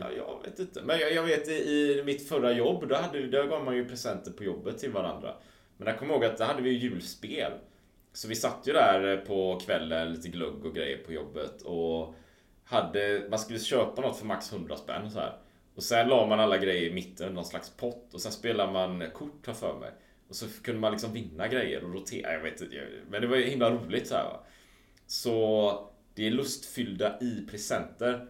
[0.00, 0.82] Ja, jag vet inte.
[0.82, 3.88] Men jag, jag vet i, i mitt förra jobb, då, hade, där gav man ju
[3.88, 5.34] presenter på jobbet till varandra.
[5.76, 7.52] Men jag kommer ihåg att där hade vi ju julspel.
[8.12, 12.14] Så vi satt ju där på kvällen, lite glugg och grejer på jobbet och
[12.64, 15.38] hade, man skulle köpa något för max 100 spänn så här.
[15.74, 19.10] Och sen la man alla grejer i mitten, någon slags pott och sen spelade man
[19.14, 19.90] kort här för mig.
[20.28, 22.88] Och så kunde man liksom vinna grejer och rotera, jag vet inte.
[23.10, 24.44] Men det var ju himla roligt så här va.
[25.06, 28.26] Så det är lustfyllda i presenter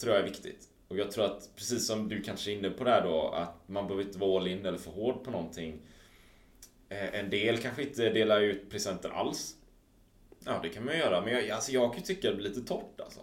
[0.00, 0.68] tror jag är viktigt.
[0.88, 3.86] Och jag tror att precis som du kanske är inne på där då att man
[3.86, 5.80] behöver inte vara all in eller för hård på någonting.
[6.88, 9.54] Eh, En del kanske inte delar ut presenter alls.
[10.44, 11.20] Ja, det kan man göra.
[11.20, 13.20] Men jag, alltså, jag kan ju tycka det blir lite torrt alltså.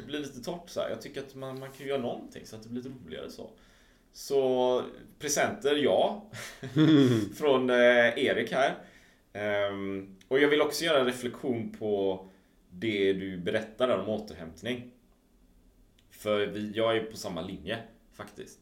[0.00, 0.90] Det blir lite torrt så här.
[0.90, 3.50] Jag tycker att man, man kan göra någonting så att det blir lite roligare så.
[4.12, 4.82] Så
[5.18, 6.30] presenter, ja.
[7.36, 7.76] Från eh,
[8.18, 8.74] Erik här.
[9.32, 12.24] Ehm, och jag vill också göra en reflektion på
[12.72, 14.90] det du berättar om återhämtning.
[16.10, 17.78] För vi, jag är på samma linje
[18.12, 18.58] faktiskt.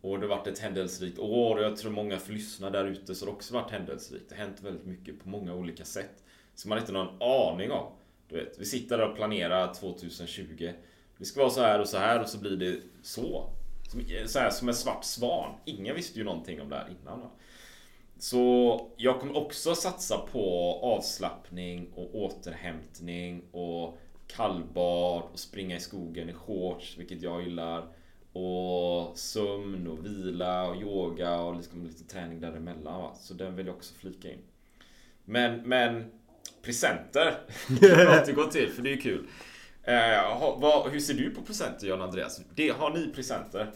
[0.00, 3.14] Och det har varit ett händelserikt år och jag tror många för lyssna där ute
[3.14, 4.28] så har det också varit händelserikt.
[4.28, 6.24] Det har hänt väldigt mycket på många olika sätt.
[6.54, 7.92] Som man inte har någon aning om.
[8.28, 10.72] Du vet, vi sitter där och planerar 2020.
[11.18, 13.50] Det ska vara så här och så här och så blir det så.
[13.90, 15.54] Som, så här, som en svart svan.
[15.64, 17.20] Ingen visste ju någonting om det här innan.
[17.20, 17.30] Va?
[18.22, 26.28] Så jag kommer också satsa på avslappning och återhämtning och kallbad och springa i skogen
[26.28, 27.86] i shorts, vilket jag gillar.
[28.32, 33.02] Och sömn och vila och yoga och liksom lite träning däremellan.
[33.02, 33.14] Va?
[33.14, 34.42] Så den vill jag också flika in.
[35.24, 36.04] Men, men
[36.62, 39.26] presenter kan vi återgå till, för det är kul.
[39.82, 42.40] Eh, ha, vad, hur ser du på presenter John Andreas?
[42.54, 43.72] Det, har ni presenter?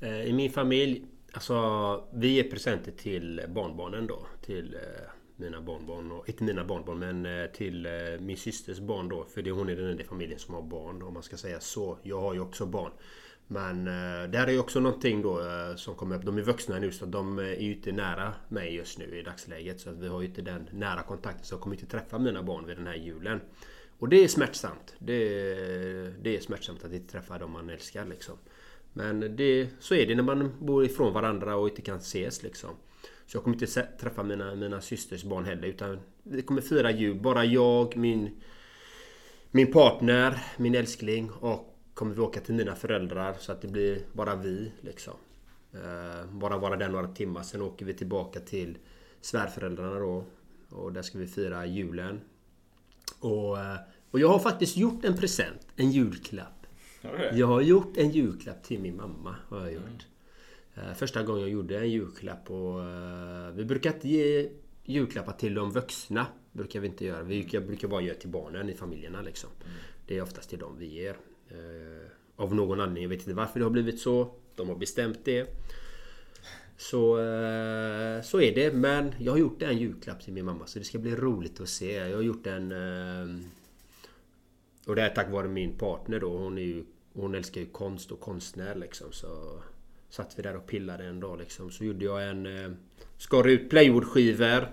[0.00, 4.26] Eh, I min familj, alltså vi ger presenter till barnbarnen då.
[4.40, 4.80] Till eh,
[5.36, 6.12] mina barnbarn.
[6.12, 9.24] Och, inte mina barnbarn men eh, till eh, min systers barn då.
[9.24, 11.60] För det, hon är den enda i familjen som har barn om man ska säga
[11.60, 11.98] så.
[12.02, 12.92] Jag har ju också barn.
[13.52, 13.84] Men
[14.30, 15.42] det här är ju också någonting då
[15.76, 16.24] som kommer upp.
[16.24, 19.80] De är vuxna nu så de är ju inte nära mig just nu i dagsläget.
[19.80, 21.44] Så att vi har ju inte den nära kontakten.
[21.44, 23.40] Så jag kommer inte träffa mina barn vid den här julen.
[23.98, 24.94] Och det är smärtsamt.
[24.98, 25.18] Det,
[26.22, 28.36] det är smärtsamt att inte träffa dem man älskar liksom.
[28.92, 32.70] Men det, så är det när man bor ifrån varandra och inte kan ses liksom.
[33.26, 37.20] Så jag kommer inte träffa mina, mina systers barn heller utan vi kommer fira jul.
[37.20, 38.40] Bara jag, min,
[39.50, 44.02] min partner, min älskling och kommer vi åka till mina föräldrar så att det blir
[44.12, 45.14] bara vi liksom.
[45.72, 47.42] Eh, bara vara där några timmar.
[47.42, 48.78] Sen åker vi tillbaka till
[49.20, 50.24] svärföräldrarna då.
[50.70, 52.20] Och där ska vi fira julen.
[53.20, 53.76] Och, eh,
[54.10, 55.66] och jag har faktiskt gjort en present.
[55.76, 56.59] En julklapp.
[57.32, 59.36] Jag har gjort en julklapp till min mamma.
[59.48, 60.06] Har jag gjort.
[60.74, 64.50] Eh, Första gången jag gjorde en julklapp och eh, vi brukar inte ge
[64.84, 66.26] julklappar till de vuxna.
[66.52, 67.22] Brukar vi inte göra.
[67.22, 69.50] Vi brukar, brukar bara göra till barnen i familjerna liksom.
[70.06, 71.16] Det är oftast till dem vi ger.
[71.48, 73.02] Eh, Av någon anledning.
[73.02, 74.34] Jag vet inte varför det har blivit så.
[74.54, 75.46] De har bestämt det.
[76.76, 77.16] Så,
[78.24, 78.72] så är det.
[78.74, 81.68] Men jag har gjort en julklapp till min mamma så det ska bli roligt att
[81.68, 81.92] se.
[81.92, 82.72] Jag har gjort en...
[84.86, 86.38] Och det är tack vare min partner då.
[86.38, 89.12] Hon, är ju, hon älskar ju konst och konstnär liksom.
[89.12, 89.62] Så
[90.08, 91.70] satt vi där och pillade en dag liksom.
[91.70, 92.46] Så gjorde jag en...
[92.64, 92.70] eh,
[93.16, 94.68] Skar ut plywoodskivor.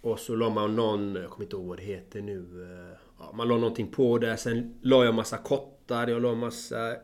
[0.00, 1.14] Och så la man någon...
[1.14, 2.62] Jag kommer inte ihåg vad det heter nu.
[2.92, 4.36] eh, Ja, man la någonting på där.
[4.36, 6.06] Sen la jag massa kottar.
[6.08, 6.96] Jag la massa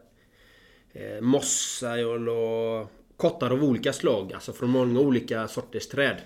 [0.92, 1.98] eh, mossa.
[1.98, 4.32] Jag la kottar av olika slag.
[4.32, 6.20] Alltså från många olika sorters träd.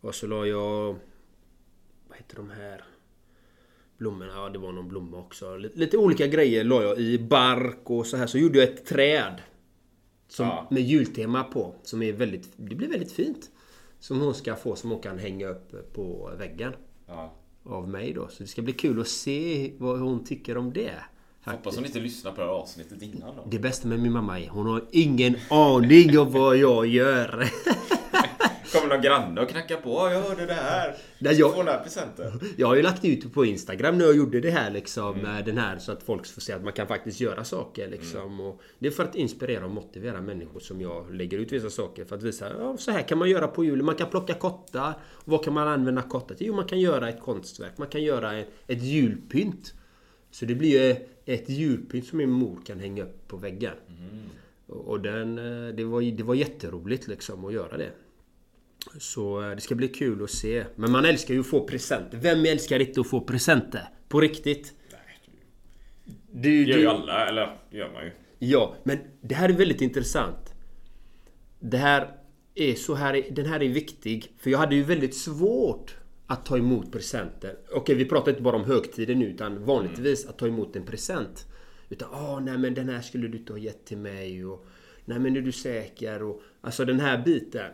[0.00, 0.96] Och så la jag...
[2.08, 2.84] Vad heter de här?
[4.02, 5.56] Blommorna, ja det var någon blomma också.
[5.56, 8.26] Lite, olika grejer la jag i bark och så här.
[8.26, 9.42] Så gjorde jag ett träd.
[10.28, 10.66] Som, Ja.
[10.70, 11.74] Med jultema på.
[11.82, 12.48] Som är väldigt...
[12.56, 13.50] Det blir väldigt fint.
[14.00, 16.72] Som hon ska få som hon kan hänga upp på väggen.
[17.06, 17.34] Ja.
[17.64, 18.28] Av mig då.
[18.28, 20.94] Så det ska bli kul att se vad hon tycker om det.
[21.44, 23.46] Hoppas hon inte lyssnar på det här avsnittet innan då.
[23.50, 27.44] Det bästa med min mamma är hon har ingen aning om vad jag gör.
[28.92, 29.90] Någon granne och knackar på.
[29.90, 30.96] "Ja, Jag hörde det här.
[31.18, 32.40] Nej, jag- får den här presenten.
[32.56, 35.18] Jag har ju lagt ut på Instagram när jag gjorde det här liksom.
[35.18, 38.40] med Den här så att folk får se att man kan faktiskt göra saker liksom.
[38.40, 42.04] Och det är för att inspirera och motivera människor som jag lägger ut vissa saker.
[42.04, 43.84] För att visa ja, så här kan man göra på julen.
[43.86, 44.94] Man kan plocka kottar.
[45.02, 46.46] Och vad kan man använda kottar till?
[46.46, 47.72] Jo, man kan göra ett konstverk.
[47.78, 49.74] Man kan göra ett, ett julpynt.
[50.30, 53.72] Så det blir ju ett julpynt som min mor kan hänga upp på väggen.
[54.66, 57.90] Och och den, eh, det, var, det var jätteroligt liksom att göra det.
[58.98, 60.64] Så eh, det ska bli kul att se.
[60.76, 62.18] Men man älskar ju att få presenter.
[62.18, 63.88] Vem älskar inte att få presenter?
[64.08, 64.74] På riktigt.
[66.32, 68.12] Det gör ju alla, eller gör man ju.
[68.38, 70.54] Ja, men det här är väldigt intressant.
[71.60, 72.16] Det här
[72.54, 74.32] är så här, den här är viktig.
[74.38, 77.56] För jag hade ju väldigt svårt att ta emot presenter.
[77.72, 81.46] Okej, vi pratar inte bara om högtider nu utan vanligtvis att ta emot en present.
[81.88, 84.66] Utan åh, nej men den här skulle du inte ha gett till mig och
[85.04, 87.70] nej men är du säker och alltså den här biten.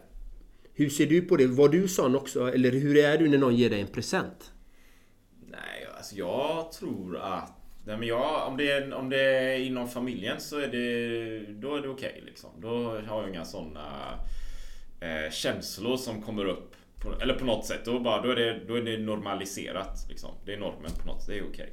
[0.79, 1.47] Hur ser du på det?
[1.47, 2.53] Var du sån också?
[2.53, 4.53] Eller hur är du när någon ger dig en present?
[5.47, 7.53] Nej, alltså jag tror att...
[7.85, 11.53] Nej, men jag, om, det är, om det är inom familjen så är det...
[11.53, 12.51] Då är det okej okay, liksom.
[12.59, 12.69] Då
[13.07, 14.19] har jag inga såna
[15.01, 16.75] eh, känslor som kommer upp.
[17.03, 17.81] På, eller på något sätt.
[17.85, 20.07] Då, bara, då, är det, då är det normaliserat.
[20.09, 20.31] Liksom.
[20.45, 21.29] Det är normen på något sätt.
[21.29, 21.53] Det är okej.
[21.53, 21.71] Okay.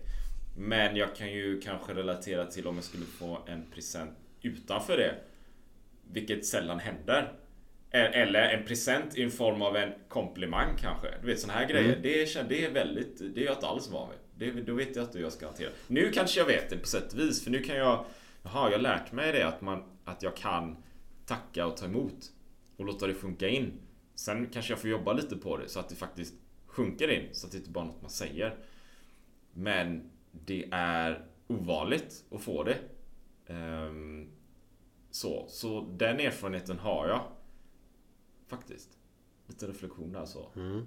[0.58, 5.16] Men jag kan ju kanske relatera till om jag skulle få en present utanför det.
[6.12, 7.32] Vilket sällan händer.
[7.96, 11.08] Eller en present i form av en komplimang kanske.
[11.22, 11.90] Du vet såna här grejer.
[11.90, 12.02] Mm.
[12.02, 13.36] Det, är, det är väldigt...
[13.36, 14.54] Det är jag inte alls van vid.
[14.54, 15.70] Det, då vet jag inte hur jag ska hantera.
[15.88, 17.44] Nu kanske jag vet det på sätt och vis.
[17.44, 18.06] För nu kan jag...
[18.44, 20.78] Jaha, jag har lärt mig det att, man, att jag kan
[21.26, 22.32] tacka och ta emot.
[22.78, 23.74] Och låta det funka in.
[24.16, 26.34] Sen kanske jag får jobba lite på det så att det faktiskt
[26.68, 27.30] sjunker in.
[27.32, 28.56] Så att det inte bara är något man säger.
[29.54, 32.78] Men det är ovanligt att få det.
[33.48, 34.32] Um,
[35.12, 37.22] så, så den erfarenheten har jag.
[38.56, 38.90] Faktiskt.
[39.48, 40.52] Lite reflektion där så.
[40.56, 40.86] Mm.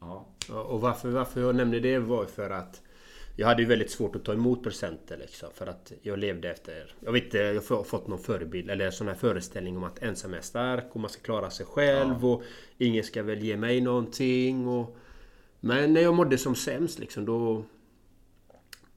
[0.00, 0.26] Ja.
[0.48, 2.82] Och varför, varför jag nämnde det var för att
[3.36, 5.48] jag hade ju väldigt svårt att ta emot presenter liksom.
[5.54, 6.94] För att jag levde efter...
[7.00, 10.34] Jag vet inte, jag har fått någon förebild eller sån här föreställning om att ensam
[10.34, 12.28] är stark och man ska klara sig själv ja.
[12.28, 12.42] och
[12.78, 14.96] ingen ska väl ge mig någonting och...
[15.60, 17.64] Men när jag mådde som sämst liksom då...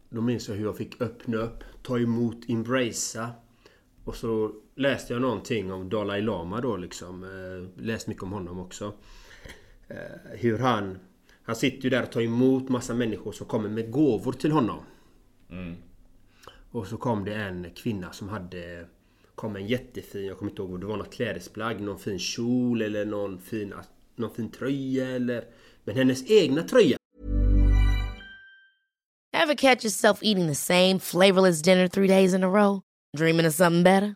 [0.10, 3.30] Då minns jag hur jag fick öppna upp, ta emot, embracea.
[4.04, 7.24] Och så läste jag någonting om Dalai Lama då liksom.
[7.24, 8.94] Eh, läst mycket om honom också.
[9.88, 11.00] Eh, hur han...
[11.46, 14.80] Han sitter ju där och tar emot massa människor som kommer med gåvor till honom.
[15.50, 15.76] Mm.
[16.72, 18.86] Och så kom det en kvinna som hade...
[19.36, 21.82] Kom en jättefin, jag kommer inte ihåg, det var något klädesplagg.
[21.82, 23.74] Någon fin kjol eller någon fin,
[24.16, 25.44] någon fin tröja eller...
[25.84, 26.98] Men hennes egna tröja.
[29.34, 32.82] Have catch yourself eating the same flavorless dinner three days in a row?
[33.18, 34.16] Dreaming of something better?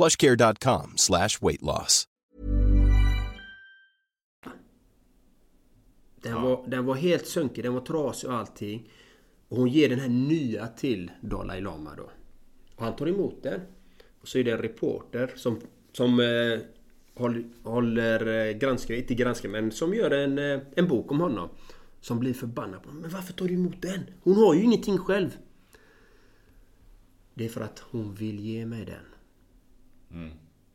[0.00, 2.04] plushcare.com slash weight loss.
[6.22, 6.40] Den, ja.
[6.40, 8.92] var, den var helt sunkig, den var trasig och allting.
[9.48, 12.10] Och hon ger den här nya till Dalai Lama då.
[12.76, 13.60] Och han tar emot den.
[14.20, 15.60] Och så är det en reporter som,
[15.92, 16.58] som eh,
[17.14, 21.48] håller, håller eh, granskar, inte granskar, men som gör en, eh, en bok om honom.
[22.00, 24.00] Som blir förbannad på Men varför tar du emot den?
[24.22, 25.36] Hon har ju ingenting själv.
[27.34, 29.09] Det är för att hon vill ge mig den.
[30.10, 30.30] Mm.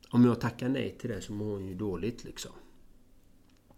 [0.10, 2.52] Om jag tackar nej till det så mår hon ju dåligt liksom.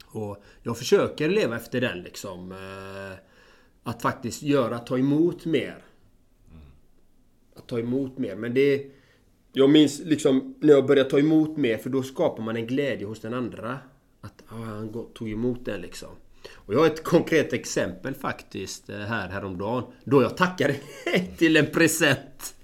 [0.05, 2.51] Och jag försöker leva efter den liksom.
[2.51, 3.17] Eh,
[3.83, 5.83] att faktiskt göra, ta emot mer.
[7.55, 8.35] Att ta emot mer.
[8.35, 8.91] Men det...
[9.51, 13.07] Jag minns liksom när jag började ta emot mer för då skapar man en glädje
[13.07, 13.79] hos den andra.
[14.21, 16.09] Att ah, han tog emot den liksom.
[16.53, 19.83] Och jag har ett konkret exempel faktiskt eh, här häromdagen.
[20.03, 20.75] Då jag tackade
[21.37, 22.55] till en present.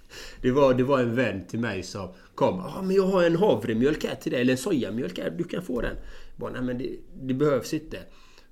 [0.42, 2.58] Det var, det var en vän till mig som kom.
[2.58, 4.42] Ja, ah, men jag har en havremjölk här till dig.
[4.42, 5.30] Eller en sojamjölk här.
[5.30, 5.96] Du kan få den.
[6.36, 7.98] Bara, nej men det, det behövs inte.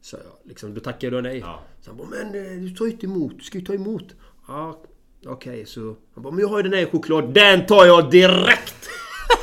[0.02, 1.38] Så jag, liksom, då tackade jag nej.
[1.38, 1.64] Ja.
[1.82, 3.38] Så han bara, men eh, du tar ju inte emot.
[3.38, 4.16] Du ska ju ta emot.
[4.48, 4.84] Ja,
[5.26, 5.96] okej okay, så...
[6.14, 7.34] Han bara, men jag har ju den här choklad.
[7.34, 8.90] Den tar jag direkt!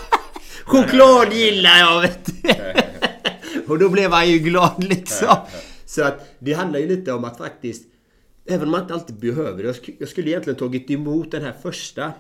[0.64, 2.49] choklad gillar jag vet du.
[3.72, 5.36] Och då blev han ju glad liksom.
[5.84, 7.89] Så att det handlar ju lite om att faktiskt...
[8.47, 9.76] Även om man inte alltid behöver det.
[9.99, 12.12] Jag skulle egentligen tagit emot den här första.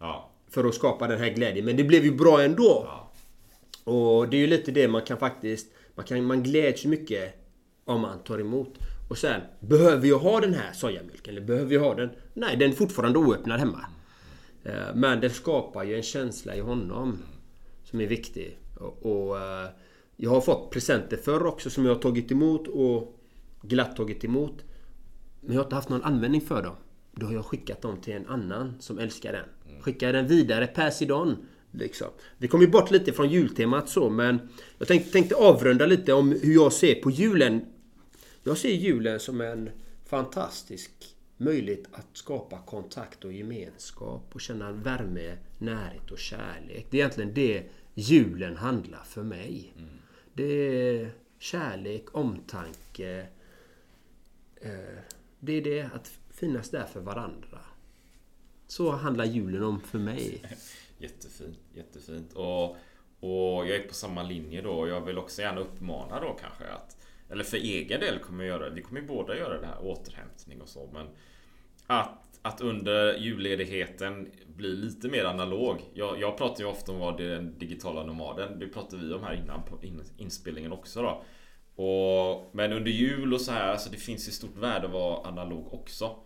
[0.00, 0.29] Ja.
[0.50, 1.64] För att skapa den här glädjen.
[1.64, 2.86] Men det blev ju bra ändå.
[2.86, 3.12] Ja.
[3.92, 5.66] Och det är ju lite det man kan faktiskt...
[5.94, 7.34] Man, kan, man gläds mycket
[7.84, 8.78] om man tar emot.
[9.08, 11.36] Och sen, behöver jag ha den här sojamjölken?
[11.36, 12.10] Eller behöver jag ha den?
[12.34, 13.86] Nej, den är fortfarande oöppnad hemma.
[14.64, 17.18] Eh, Men den skapar ju en känsla i honom
[17.84, 18.58] som är viktig.
[18.78, 19.68] Och, och eh,
[20.16, 23.18] jag har fått presenter förr också som jag har tagit emot och
[23.62, 24.64] glatt tagit emot.
[25.40, 26.74] Men jag har inte haft någon användning för dem.
[27.12, 29.44] Då har jag skickat dem till en annan som älskar den.
[29.80, 31.36] Skickar den vidare per sidon.
[31.70, 32.08] Liksom.
[32.38, 36.30] Vi kom ju bort lite från jultemat så men jag tänkte, tänkte avrunda lite om
[36.42, 37.60] hur jag ser på julen.
[38.42, 39.70] Jag ser julen som en
[40.06, 40.90] fantastisk
[41.36, 46.86] möjlighet att skapa kontakt och gemenskap och känna värme, närhet och kärlek.
[46.90, 47.62] Det är egentligen det
[47.94, 49.72] julen handlar för mig.
[50.32, 53.26] Det är kärlek, omtanke.
[54.56, 54.98] Eh,
[55.40, 57.58] Det är det att finnas där för varandra.
[58.70, 60.42] Så handlar julen om för mig.
[60.98, 62.32] Jättefint, jättefint.
[62.32, 62.70] Och,
[63.20, 64.88] och jag är på samma linje då.
[64.88, 66.96] Jag vill också gärna uppmana då kanske att
[67.30, 70.60] Eller för egen del kommer jag göra Vi kommer ju båda göra det här återhämtning
[70.60, 71.06] och så men
[71.86, 75.80] Att, att under julledigheten bli lite mer analog.
[75.94, 78.58] Jag, jag pratar ju ofta om vad det är den digitala nomaden.
[78.58, 81.22] Det pratade vi om här innan på in, inspelningen också då.
[81.82, 85.28] Och, men under jul och så här, så det finns ju stort värde att vara
[85.28, 86.16] analog också.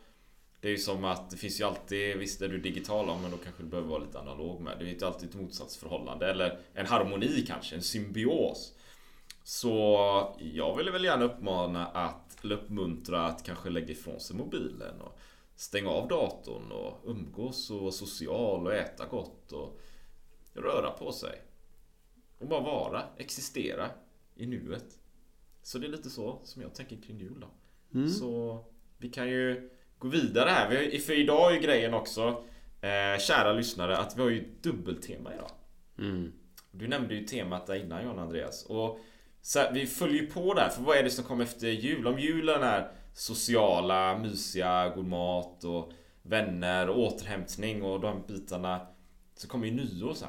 [0.65, 3.37] Det är ju som att det finns ju alltid, visst är du digital, men då
[3.37, 4.79] kanske du behöver vara lite analog med.
[4.79, 8.75] Det är ju inte alltid ett motsatsförhållande eller en harmoni kanske, en symbios.
[9.43, 15.01] Så jag vill väl gärna uppmana att, eller uppmuntra att kanske lägga ifrån sig mobilen
[15.01, 15.19] och
[15.57, 19.81] stänga av datorn och umgås och vara social och äta gott och
[20.55, 21.43] röra på sig.
[22.39, 23.91] Och bara vara, existera
[24.35, 24.99] i nuet.
[25.63, 27.49] Så det är lite så som jag tänker kring jul då.
[28.09, 28.65] Så
[28.99, 29.71] vi kan ju
[30.05, 30.69] gå vidare här.
[30.69, 32.45] Vi för idag är ju grejen också,
[32.81, 35.51] eh, kära lyssnare, att vi har ju dubbeltema idag.
[36.71, 38.67] Du nämnde ju temat där innan John Andreas.
[38.67, 39.01] Och
[39.43, 42.07] så här, vi följer ju på där, för vad är det som kommer efter jul?
[42.07, 45.93] Om julen är sociala, mysiga, god mat och
[46.23, 48.81] vänner och återhämtning och de bitarna.
[49.37, 50.29] Så kommer ju nyår sen.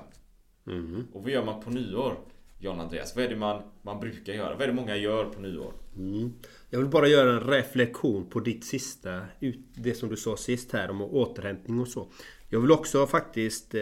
[1.13, 2.17] Och vad gör man på nyår?
[2.59, 4.53] John Andreas, vad är det man, man brukar göra?
[4.53, 5.73] Vad är det många gör på nyår?
[5.97, 6.33] Mm.
[6.69, 9.21] Jag vill bara göra en reflektion på ditt sista,
[9.73, 12.07] det som du sa sist här om återhämtning och så.
[12.49, 13.75] Jag vill också faktiskt...
[13.75, 13.81] Eh,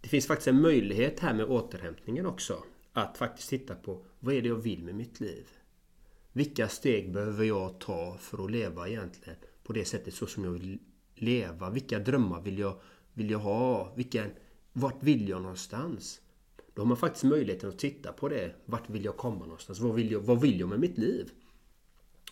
[0.00, 2.62] det finns faktiskt en möjlighet här med återhämtningen också.
[2.92, 5.46] Att faktiskt titta på vad är det jag vill med mitt liv?
[6.32, 10.50] Vilka steg behöver jag ta för att leva egentligen på det sättet så som jag
[10.50, 10.78] vill
[11.14, 11.70] leva?
[11.70, 12.80] Vilka drömmar vill jag,
[13.12, 13.92] vill jag ha?
[13.96, 14.30] Vilken,
[14.72, 16.20] vart vill jag någonstans?
[16.74, 18.54] Då har man faktiskt möjligheten att titta på det.
[18.64, 19.80] Vart vill jag komma någonstans?
[19.80, 21.30] Vad vill jag, vad vill jag med mitt liv?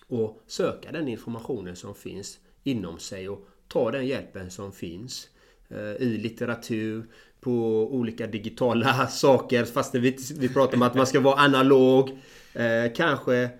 [0.06, 5.28] Och söka den informationen som finns inom sig och ta den hjälpen som finns
[5.68, 7.06] eh, i litteratur,
[7.42, 7.52] på
[7.94, 9.64] olika digitala saker.
[9.64, 12.18] Fast vi, vi pratar om att man ska vara analog.
[12.52, 13.50] Eh, kanske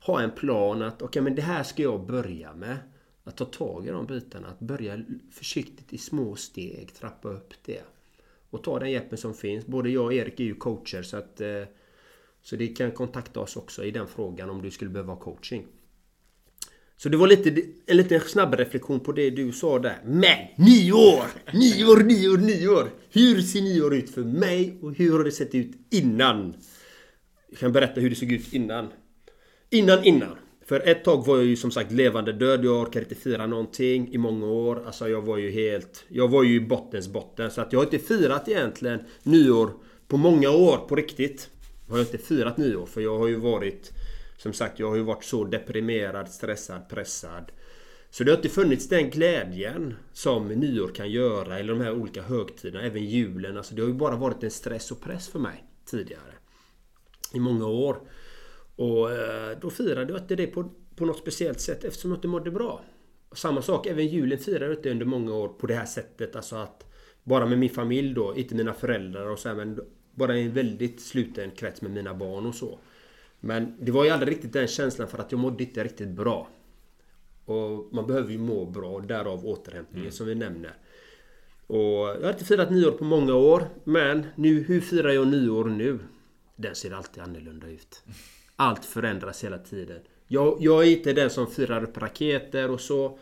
[0.00, 2.76] ha en plan att okej men det här ska jag börja med.
[3.24, 4.48] Att ta tag i de bitarna.
[4.48, 5.00] Att börja
[5.32, 7.82] försiktigt i små steg, trappa upp det.
[8.50, 9.66] Och ta den hjälpen som finns.
[9.66, 11.64] Både jag och Erik är ju coacher så att eh,
[12.42, 15.66] så det kan kontakta oss också i den frågan om du skulle behöva coaching.
[16.96, 19.98] Så det var lite, en liten snabb reflektion på det du sa där.
[20.04, 21.24] Men nyår!
[21.52, 22.90] Nyår, nyår, nyår!
[23.10, 26.54] Hur ser nyår ut för mig och hur har det sett ut innan?
[27.50, 28.88] Jag kan berätta hur det såg ut innan.
[29.70, 30.36] Innan, innan.
[30.70, 32.64] För ett tag var jag ju som sagt levande död.
[32.64, 34.82] Jag orkade inte fira någonting i många år.
[34.86, 36.04] Alltså jag var ju helt...
[36.08, 37.50] Jag var ju i bottens botten.
[37.50, 39.70] Så att jag har inte firat egentligen nyår
[40.08, 41.50] på många år på riktigt.
[41.86, 43.92] Jag har inte firat nyår för jag har ju varit...
[44.38, 47.52] Som sagt, jag har ju varit så deprimerad, stressad, pressad.
[48.10, 52.22] Så det har inte funnits den glädjen som nyår kan göra, eller de här olika
[52.22, 53.56] högtiderna, även julen.
[53.56, 56.34] Alltså det har ju bara varit en stress och press för mig tidigare.
[57.34, 57.96] I många år.
[58.80, 62.28] Och eh, då firade jag inte det på, på något speciellt sätt eftersom jag inte
[62.28, 62.80] mådde bra.
[63.28, 66.36] Och samma sak, även julen firade jag inte under många år på det här sättet.
[66.36, 66.86] Alltså att
[67.24, 69.80] bara med min familj då, inte mina föräldrar och så här, men
[70.14, 72.78] bara i en väldigt sluten krets med mina barn och så.
[73.40, 76.48] Men det var ju aldrig riktigt den känslan för att jag mådde inte riktigt bra.
[77.44, 80.74] Och man behöver ju må bra, därav återhämtningen som vi nämner.
[81.66, 83.68] Och jag har inte firat nyår på många år.
[83.84, 85.98] Men nu, hur firar jag nyår nu?
[86.56, 88.02] Den ser alltid annorlunda ut.
[88.60, 90.00] Allt förändras hela tiden.
[90.26, 93.18] Jag, jag är inte den som firar upp raketer och så.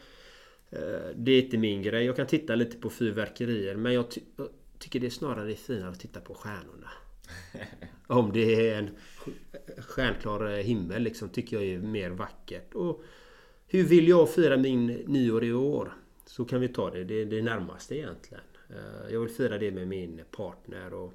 [0.71, 0.81] Eh,
[1.17, 2.05] Det är inte min grej.
[2.07, 5.91] Jag kan titta lite på fyrverkerier men jag, ty jag tycker det är snarare finare
[5.91, 6.91] att titta på stjärnorna.
[8.07, 8.91] Om det är en
[9.79, 12.75] stjärnklar himmel liksom tycker jag är mer vackert.
[12.75, 13.03] Och
[13.67, 15.93] hur vill jag fira min nyår i år?
[16.27, 17.05] Så kan vi ta det.
[17.05, 18.45] Det är det närmaste egentligen.
[18.71, 21.13] Eh, Jag vill fira det med min partner och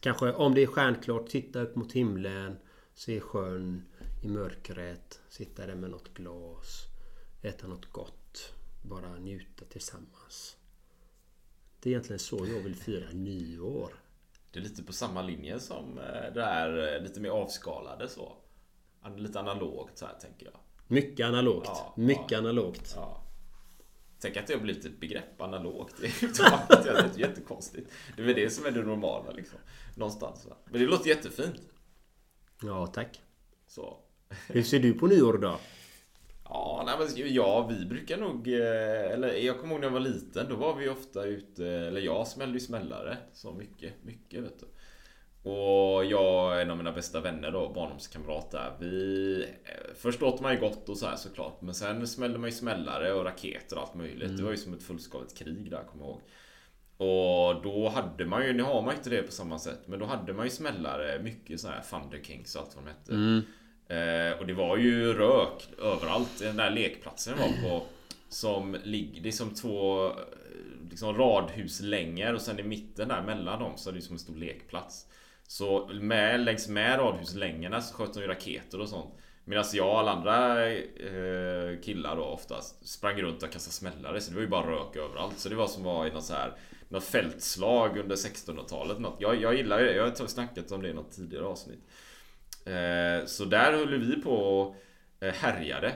[0.00, 2.56] Kanske om det är stjärnklart, titta upp mot himlen,
[2.94, 3.82] se sjön.
[4.22, 5.20] i mörkret.
[5.28, 6.86] Sitta där med något glas.
[7.42, 8.54] Äta något gott.
[8.82, 10.56] Bara njuta tillsammans.
[11.80, 13.92] Det är egentligen så jag vill fira nyår.
[14.50, 18.36] Det är lite på samma linje som eh, det här eh, lite mer avskalade så.
[19.16, 20.60] Lite analogt så här tänker jag.
[20.86, 21.66] Mycket analogt.
[21.66, 22.38] Ja, Mycket ja.
[22.38, 22.92] analogt.
[22.96, 23.22] Ja.
[24.20, 25.94] Tänk att det har blivit ett begrepp analogt.
[26.00, 27.90] Det är jättekonstigt.
[28.16, 29.58] Det är väl det som är det normala liksom.
[29.96, 30.46] Någonstans.
[30.46, 30.56] Va?
[30.64, 31.60] Men det låter jättefint.
[32.62, 33.20] Ja, tack.
[33.66, 33.98] Så.
[34.48, 35.58] Hur ser du på nyår då?
[36.44, 38.48] Ja, nej, men ja, vi brukar nog...
[38.48, 40.46] eh, Eller jag kommer ihåg när jag var liten.
[40.48, 41.66] Då var vi ofta ute...
[41.66, 43.16] Eller jag smällde ju smällare.
[43.32, 44.66] Så mycket, mycket vet du.
[45.50, 48.76] Och jag och en av mina bästa vänner då, barndomskamrat där.
[48.80, 49.42] Vi...
[49.64, 51.62] eh, Först åt man ju gott och så här såklart.
[51.62, 54.36] Men sen smällde man ju smällare och raketer och allt möjligt.
[54.36, 56.20] Det var ju som ett fullskaligt krig där, kommer jag ihåg.
[56.96, 60.06] Och då hade man ju, nu har man inte det på samma sätt, men då
[60.06, 63.12] hade man ju smällare, mycket så här Thunder Kings och allt vad de hette.
[63.88, 66.38] Eh, och det var ju rök överallt.
[66.38, 67.86] Den där lekplatsen var på
[68.28, 70.12] Som ligger, det är som två eh,
[70.90, 74.36] liksom radhuslängor och sen i mitten där mellan dem så är det som en stor
[74.36, 75.06] lekplats.
[75.46, 79.14] Så med, längs med radhuslängorna så sköt de ju raketer och sånt.
[79.44, 84.30] Medan jag och alla andra eh, killar då oftast sprang runt och kastade smällare så
[84.30, 85.38] det var ju bara rök överallt.
[85.38, 86.52] Så det var som var i något så här
[86.92, 88.98] något fältslag under 1600-talet.
[89.18, 89.94] Jag, jag gillar ju det.
[89.94, 91.80] Jag har snackat om det i något tidigare avsnitt.
[92.64, 94.76] Eh, så där höll vi på och
[95.20, 95.92] eh, härjade.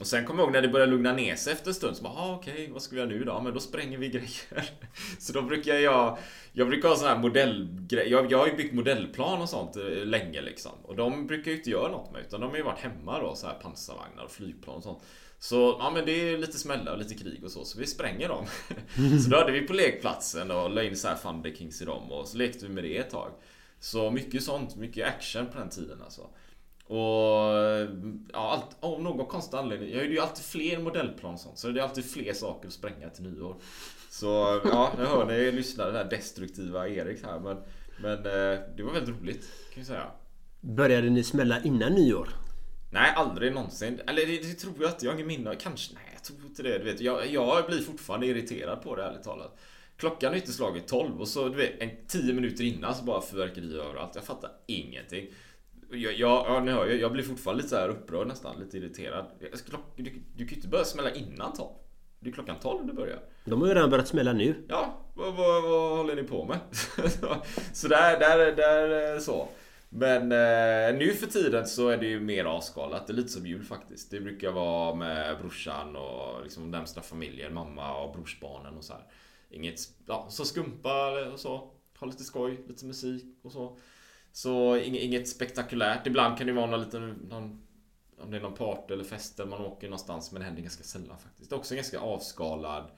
[0.00, 1.96] Och sen kommer jag ihåg när det började lugna ner sig efter en stund.
[1.96, 3.40] Så bara, ah, okej, vad ska vi göra nu då?
[3.40, 4.70] Men då spränger vi grejer.
[5.18, 6.18] Så då brukar jag...
[6.52, 8.10] Jag brukar ha sådana här modellgrejer.
[8.10, 10.72] Jag, jag har ju byggt modellplan och sånt eh, länge liksom.
[10.82, 12.20] Och de brukar ju inte göra något med.
[12.20, 13.34] Utan de har ju varit hemma då.
[13.34, 15.02] Så här pansarvagnar och flygplan och sånt.
[15.42, 17.64] Så ja men det är lite smällar och lite krig och så.
[17.64, 18.46] Så vi spränger dem.
[19.24, 22.12] så då hade vi på lekplatsen och la in så här Thunder Kings i dem.
[22.12, 23.30] Och så lekte vi med det ett tag.
[23.78, 26.22] Så mycket sånt, mycket action på den tiden alltså.
[26.86, 27.54] Och
[28.32, 29.90] ja, allt, av någon konstig anledning.
[29.90, 31.58] Jag gjorde ju alltid fler modellplan och sånt.
[31.58, 33.56] Så det är alltid fler saker att spränga till nyår.
[34.10, 37.38] Så ja, nu hör ni lyssnare, den här destruktiva Erik här.
[37.38, 37.56] Men,
[38.02, 40.06] men eh, det var väldigt roligt kan jag säga.
[40.60, 42.28] Började ni smälla innan nyår?
[42.90, 44.00] Nej, aldrig någonsin.
[44.06, 45.04] Eller det, det tror jag inte.
[45.04, 45.56] Jag har ingen minne.
[45.56, 46.78] Kanske, nej jag tror inte det.
[46.78, 49.58] Du vet, jag, jag blir fortfarande irriterad på det ärligt talat.
[49.96, 53.22] Klockan har inte slagit 12 och så du vet, en 10 minuter innan så bara
[53.22, 54.14] fyrverkeri överallt.
[54.14, 55.26] Jag fattar ingenting.
[55.90, 58.78] Jag, jag, ja, ni hör, jag, jag blir fortfarande lite så här upprörd nästan, lite
[58.78, 59.26] irriterad.
[59.52, 61.68] Ska, klock, du, du kan ju inte börja smälla innan 12.
[62.20, 63.18] Det är klockan 12 det börjar.
[63.44, 64.54] De har ju redan börjat smälla nu.
[64.68, 66.58] Ja, vad, vad, vad håller ni på med?
[67.72, 69.48] så där, där, där så.
[69.92, 73.06] Men eh, nu för tiden så är det ju mer avskalat.
[73.06, 74.10] Det är lite som jul faktiskt.
[74.10, 79.04] Det brukar vara med brorsan och liksom närmsta familjen, mamma och brorsbarnen och så här.
[79.50, 81.70] Inget, ja, så skumpa och så.
[81.98, 83.78] Ha lite skoj, lite musik och så.
[84.32, 86.06] Så inget, spektakulärt.
[86.06, 87.62] Ibland kan det vara någon liten, någon,
[88.18, 90.32] om det är någon party eller fest där man åker någonstans.
[90.32, 91.50] Men det händer ganska sällan faktiskt.
[91.50, 92.90] Det är också en ganska avskalad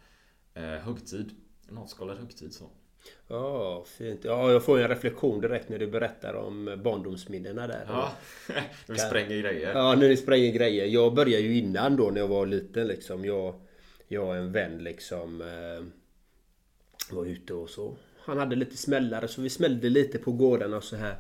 [0.55, 1.35] eh, högtid.
[1.69, 2.71] En avskalad högtid så.
[3.29, 4.21] Ja, fint.
[4.25, 7.85] Ja, jag får ju en reflektion direkt när du berättar om barndomsminnena där.
[7.89, 8.13] Ja,
[8.87, 9.73] vi spränger grejer.
[9.75, 10.87] Ja, när ni spränger grejer.
[10.87, 13.25] Jag började ju innan då när jag var liten liksom.
[13.25, 13.55] Jag,
[14.09, 15.85] jag och en vän liksom eh,
[17.17, 17.97] var ute och så.
[18.19, 21.15] Han hade lite smällare så vi smällde lite på gårdarna och så här.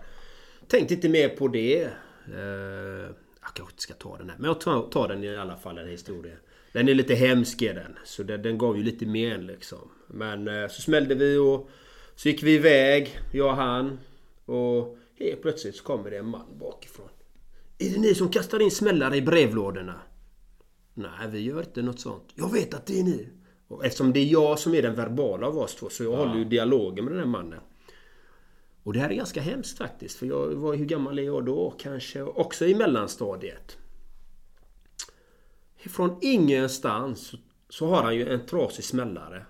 [0.66, 1.83] Tänkte inte mer på det.
[1.83, 3.11] Eh,
[3.41, 4.37] jag kanske inte ska ta den här.
[4.39, 6.37] Men jag tar, tar den i alla fall, den historien.
[6.72, 7.99] Den är lite hemsk är den.
[8.05, 9.91] Så den, den gav ju lite men liksom.
[10.12, 11.68] Men eh, så smällde vi och
[12.16, 13.98] så gick vi iväg, jag och han.
[14.44, 17.08] Och helt plötsligt så kommer det en man bakifrån.
[17.78, 20.00] Är det ni som kastar in smällare i brevlådorna?
[20.94, 22.24] Nej, vi gör inte något sånt.
[22.34, 23.28] Jag vet att det är ni.
[23.68, 26.36] Och eftersom det är jag som är den verbala av oss två så jag håller
[26.36, 27.60] ju dialogen med den här mannen.
[28.82, 30.18] Och det här är ganska hemskt faktiskt.
[30.18, 31.74] För jag var, hur gammal är jag då?
[31.78, 33.78] Kanske också i mellanstadiet.
[35.76, 37.34] Från ingenstans
[37.68, 39.46] så har han ju en trasig smällare.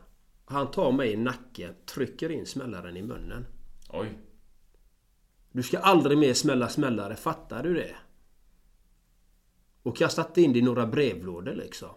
[0.53, 3.47] Han tar mig i nacken, trycker in smällaren i munnen.
[3.91, 4.19] Oj.
[5.53, 7.95] Du ska aldrig mer smälla smällare, fattar du det?
[9.83, 11.91] Och kastat in det i några brevlådor liksom.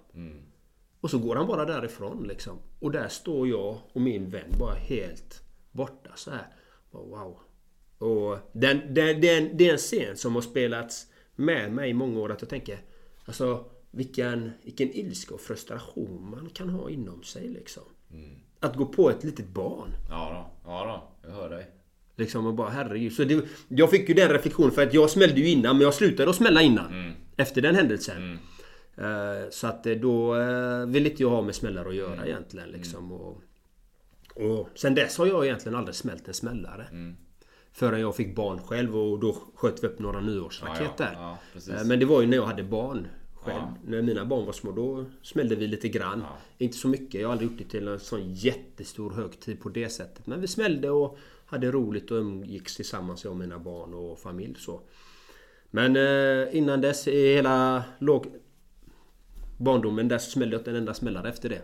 [1.02, 2.60] Och så går han bara därifrån liksom.
[2.80, 5.42] Och där står jag och min vän bara helt
[5.72, 6.48] borta så här.
[6.92, 7.40] Wow.
[7.98, 12.20] Och den, den, den, det är en scen som har spelats med mig i många
[12.20, 12.80] år att jag tänker
[13.26, 17.84] Alltså vilken, vilken ilska och frustration man kan ha inom sig liksom.
[18.60, 19.94] Att gå på ett litet barn.
[20.10, 20.30] Ja
[20.64, 21.72] då, ja då, jag hör dig.
[22.16, 23.14] Liksom och bara herregud.
[23.14, 25.94] Så det, jag fick ju den reflektionen för att jag smällde ju innan men jag
[25.94, 27.14] slutade att smälla innan.
[27.38, 28.40] Efter den händelsen.
[28.98, 32.70] Eh, så att eh, då uh, vill inte jag ha med smällare att göra egentligen
[32.70, 33.12] liksom.
[33.12, 33.42] Och,
[34.36, 36.88] och sen dess har jag egentligen aldrig smält en smällare.
[37.72, 41.10] Förrän jag fick barn själv och då sköt vi upp några nyårsraketer.
[41.14, 43.08] Ja, ja, ja, Men det var ju när jag hade barn
[43.46, 43.58] själv.
[43.58, 43.78] Ja.
[43.86, 46.24] När mina barn var små då smällde vi lite grann.
[46.58, 47.22] Inte så mycket.
[47.22, 50.28] Jag har aldrig gjort det till en sån jättestor högtid på det sättet.
[50.28, 54.56] Men vi smällde och hade roligt och umgicks tillsammans jag och mina barn och familj.
[54.58, 54.82] Så.
[55.72, 58.26] Men eh, innan dess, i hela låg...
[59.58, 61.62] barndomen, där smällde jag inte en enda smällare efter det.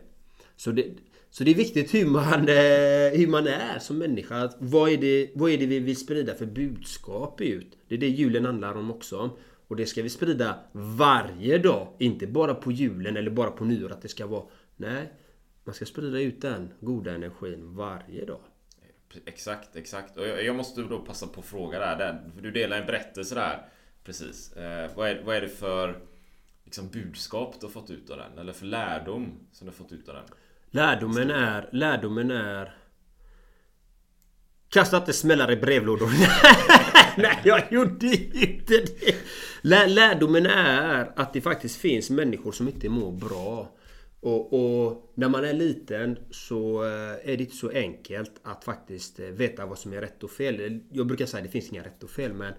[0.55, 0.85] Så det,
[1.29, 4.51] så det är viktigt hur man, eh, hur man är som människa.
[4.59, 7.77] Vad är, det, vad är det vi vill sprida för budskap ut?
[7.87, 9.29] Det är det julen handlar om också.
[9.71, 11.87] Och det ska vi sprida varje dag.
[11.99, 14.43] Inte bara på julen eller bara på nyår att det ska vara...
[14.75, 15.13] Nej,
[15.63, 18.39] man ska sprida ut den goda energin varje dag.
[19.25, 20.17] Exakt, exakt.
[20.17, 21.97] Och jag jag måste då passa på att fråga där.
[21.97, 23.65] Den, du delar en berättelse där.
[24.03, 24.53] Precis.
[24.53, 26.01] Eh, vad, är, vad är det för
[26.63, 28.37] liksom, budskap du har fått ut av den?
[28.37, 30.25] Eller för lärdom som du har fått ut av den?
[30.71, 31.69] Lärdomen är...
[31.71, 32.75] Lärdomen är...
[34.71, 36.09] Kasta inte smällar i brevlådor.
[37.17, 39.15] Nej, jag gjorde inte det.
[39.61, 43.75] Lär, lärdomen är att det faktiskt finns människor som inte mår bra.
[44.19, 49.19] Och, och när man är liten så eh, är det inte så enkelt att faktiskt
[49.19, 50.79] eh, veta vad som är rätt och fel.
[50.91, 52.53] Jag brukar säga att det finns inga rätt och fel men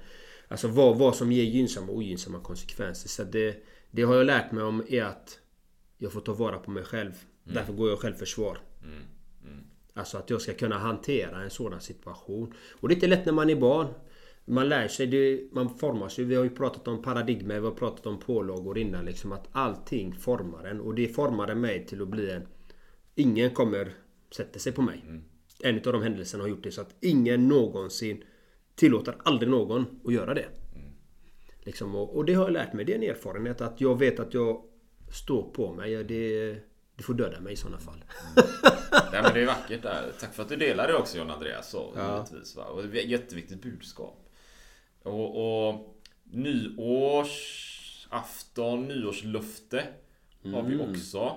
[0.53, 3.09] Alltså vad, vad som ger gynnsamma och ogynnsamma konsekvenser.
[3.09, 3.57] Så det,
[3.91, 5.39] det har jag lärt mig om är att
[5.99, 7.13] jag får ta vara på mig själv.
[7.45, 8.59] Därför går jag självförsvar.
[9.95, 12.55] Alltså att jag ska kunna hantera en sådan situation.
[12.81, 13.87] Och det är inte lätt när man är barn.
[14.45, 16.25] Man lär sig, det, man formas ju.
[16.25, 19.05] Vi har ju pratat om paradigmer, vi har pratat om pålagor innan.
[19.05, 20.81] Liksom att allting formar en.
[20.81, 22.47] Och det formade mig till att bli en...
[23.15, 23.93] Ingen kommer
[24.37, 25.05] sätta sig på mig.
[25.63, 28.25] En av de händelserna har gjort det så att ingen någonsin
[28.75, 30.47] tillåter aldrig någon att göra det.
[31.65, 32.85] Liksom, och, och det har jag lärt mig.
[32.85, 34.63] Det är en erfarenhet att jag vet att jag
[35.13, 36.05] står på mig.
[36.05, 36.53] Det,
[36.97, 38.05] det får döda mig i sådana fall.
[38.93, 40.13] Nej men det är vackert där.
[40.21, 41.71] Tack för att du delar det också John Andreas.
[41.71, 42.65] Så, givetvis, va?
[42.65, 44.29] Och det är ett jätteviktigt budskap.
[45.03, 45.75] Och, och
[46.25, 49.85] nyårsafton, nyårslöfte
[50.45, 51.37] har vi också.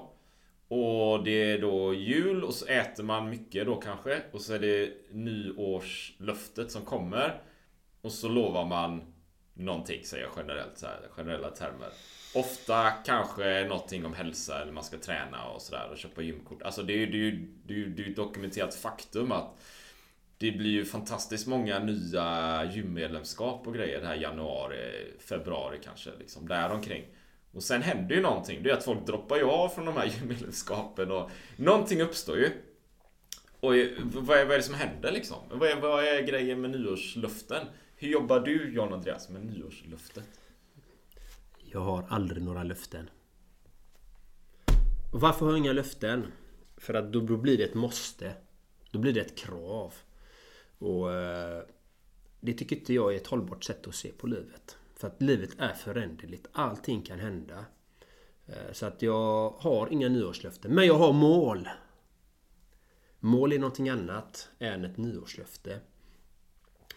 [0.68, 4.22] Och det är då jul och så äter man mycket då kanske.
[4.32, 7.42] Och så är det nyårslöftet som kommer.
[8.02, 9.14] Och så lovar man
[9.54, 11.90] någonting säger jag generellt, så här, generella termer.
[12.36, 16.62] Ofta kanske någonting om hälsa eller man ska träna och sådär och köpa gymkort.
[16.62, 18.76] Alltså det är ju det är ju- det är ju- det är ju ett dokumenterat
[18.76, 19.62] faktum att
[20.38, 26.10] det blir ju fantastiskt många nya gymmedlemskap och grejer det här januari, februari kanske.
[26.20, 27.06] Liksom däromkring.
[27.54, 28.64] Och sen händer ju någonting.
[28.64, 32.50] Det är att folk droppar ju av från de här gymmedlemskapen och någonting uppstår ju.
[33.60, 35.38] Och eh, vad är, vad är det som händer liksom?
[35.52, 37.68] Vad är, vad är grejen med nyårslöften?
[37.96, 40.24] Hur jobbar du John Andreas med nyårsluftet?
[41.76, 43.10] Jag har aldrig några löften.
[45.14, 46.32] Och varför har jag inga löften?
[46.78, 48.36] För att då blir det ett måste.
[48.92, 49.94] Då blir det ett krav.
[50.78, 51.64] Och eh,
[52.40, 54.78] det tycker inte jag är ett hållbart sätt att se på livet.
[54.96, 56.48] För att livet är föränderligt.
[56.52, 57.66] Allting kan hända.
[58.46, 60.76] Eh, så att jag har inga nyårslöften.
[60.76, 61.70] Men jag har mål.
[63.20, 65.80] Mål är någonting annat än ett nyårslöfte.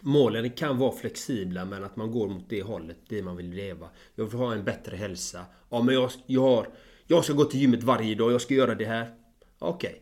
[0.01, 3.89] Målen kan vara flexibla men att man går mot det hållet, det man vill leva.
[4.15, 5.45] Jag vill ha en bättre hälsa.
[5.69, 6.67] Ja men jag, jag har...
[7.07, 9.15] Jag ska gå till gymmet varje dag, jag ska göra det här.
[9.59, 10.01] Okej.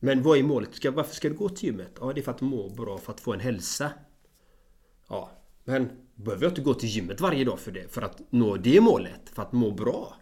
[0.00, 0.74] Men vad är målet?
[0.74, 1.96] Ska, varför ska du gå till gymmet?
[2.00, 3.90] Ja det är för att må bra, för att få en hälsa.
[5.08, 5.30] Ja,
[5.64, 7.92] men behöver jag inte gå till gymmet varje dag för det?
[7.94, 9.30] För att nå det målet?
[9.32, 10.16] För att må bra?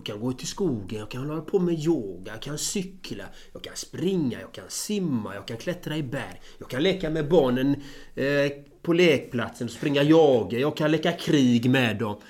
[0.00, 3.24] Jag kan gå ut i skogen, jag kan hålla på med yoga, jag kan cykla,
[3.52, 6.40] jag kan springa, jag kan simma, jag kan klättra i berg.
[6.58, 7.82] Jag kan leka med barnen
[8.14, 12.20] eh, på lekplatsen och springa jaga, jag kan leka krig med dem.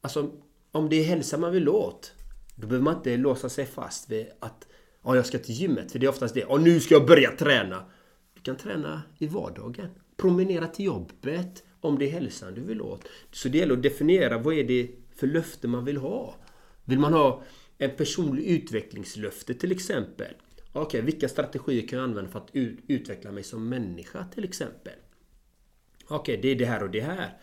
[0.00, 0.30] Alltså,
[0.72, 2.12] om det är hälsa man vill åt,
[2.54, 4.66] då behöver man inte låsa sig fast vid att
[5.04, 6.44] ja, jag ska till gymmet, för det är oftast det.
[6.44, 7.84] Och nu ska jag börja träna.
[8.34, 9.88] Du kan träna i vardagen.
[10.16, 13.08] Promenera till jobbet om det är hälsan du vill åt.
[13.32, 16.34] Så det gäller att definiera vad är det för löfte man vill ha.
[16.88, 17.42] Vill man ha
[17.78, 20.34] en personlig utvecklingslöfte till exempel?
[20.72, 24.92] Okej, vilka strategier kan jag använda för att ut- utveckla mig som människa till exempel?
[26.06, 27.38] Okej, det är det här och det här.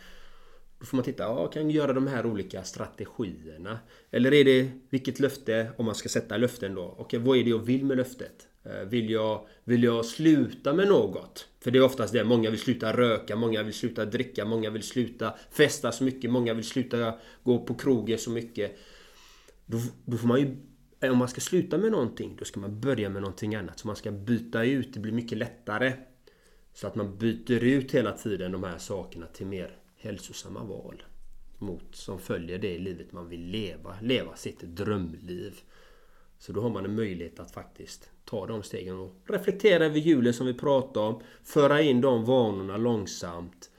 [0.79, 3.79] Då får man titta, ja, kan jag göra de här olika strategierna?
[4.11, 6.95] Eller är det, vilket löfte, om man ska sätta löften då?
[6.97, 8.47] Okej, vad är det jag vill med löftet?
[8.63, 11.47] Eh, vill jag, vill jag sluta med något?
[11.59, 14.83] För det är oftast det, många vill sluta röka, många vill sluta dricka, många vill
[14.83, 18.77] sluta festa så mycket, många vill sluta gå på krogen så mycket.
[19.65, 20.57] Då, då får man ju...
[20.99, 23.79] Eh, om man ska sluta med någonting, då ska man börja med någonting annat.
[23.79, 25.93] Så man ska byta ut, det blir mycket lättare.
[26.73, 31.03] Så att man byter ut hela tiden de här sakerna till mer hälsosamma val.
[31.57, 33.95] Mot, som följer det livet man vill leva.
[34.01, 35.59] Leva sitt drömliv.
[36.37, 40.35] Så då har man en möjlighet att faktiskt ta de stegen och reflektera över hjulet
[40.35, 41.21] som vi pratade om.
[41.43, 43.69] Föra in de vanorna långsamt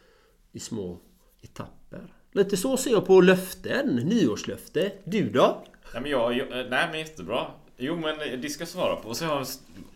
[0.52, 0.98] i små
[1.42, 2.14] etapper.
[2.32, 4.92] Lite så ser jag på löften, nyårslöfte.
[5.04, 5.64] Du då?
[5.96, 7.46] Nej men jag, jag eh, nej men jättebra.
[7.76, 9.08] Jo men eh, det ska jag svara på.
[9.08, 9.46] Och så har jag,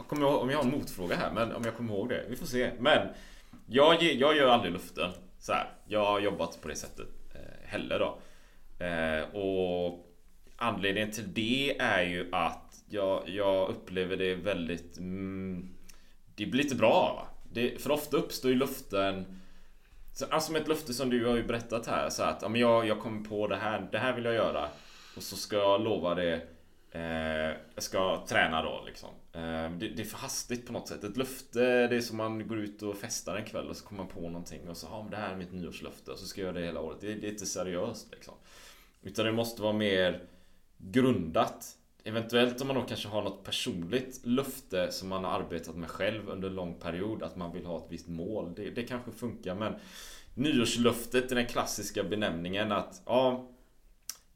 [0.09, 2.25] kommer jag, om jag har en motfråga här, men om jag kommer ihåg det.
[2.29, 2.71] Vi får se.
[2.79, 3.09] Men
[3.67, 5.73] jag, jag gör aldrig luften så här.
[5.87, 8.19] Jag har jobbat på det sättet eh, heller då.
[8.85, 10.07] Eh, och
[10.57, 14.99] anledningen till det är ju att jag, jag upplever det väldigt...
[14.99, 15.69] Mm,
[16.35, 17.15] det blir lite bra.
[17.17, 17.27] Va?
[17.53, 19.41] Det, för ofta uppstår ju luften
[20.31, 22.87] Alltså med ett löfte som du har ju berättat här så att ja, men jag,
[22.87, 24.69] jag kommer på det här, det här vill jag göra
[25.17, 26.43] och så ska jag lova det
[26.91, 29.09] eh, Jag ska träna då liksom.
[29.33, 31.05] Eh, det, det, är för hastigt på något sätt.
[31.05, 34.03] Ett löfte det är som man går ut och festar en kväll och så kommer
[34.03, 36.11] man på någonting och så ja men det här är mitt nyårslöfte.
[36.11, 37.01] Och så ska jag göra det hela året.
[37.01, 38.35] Det, det är inte seriöst liksom.
[39.03, 40.23] Utan det måste vara mer
[40.79, 41.77] grundat.
[42.05, 46.29] Eventuellt om man då kanske har något personligt löfte som man har arbetat med själv
[46.29, 48.55] under en lång period Att man vill ha ett visst mål.
[48.57, 49.75] Det, det kanske funkar men
[50.35, 53.49] Nyårslöftet är den klassiska benämningen att ja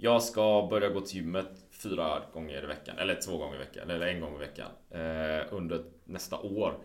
[0.05, 3.90] jag ska börja gå till gymmet fyra gånger i veckan Eller två gånger i veckan
[3.90, 6.78] Eller en gång i veckan eh, Under nästa år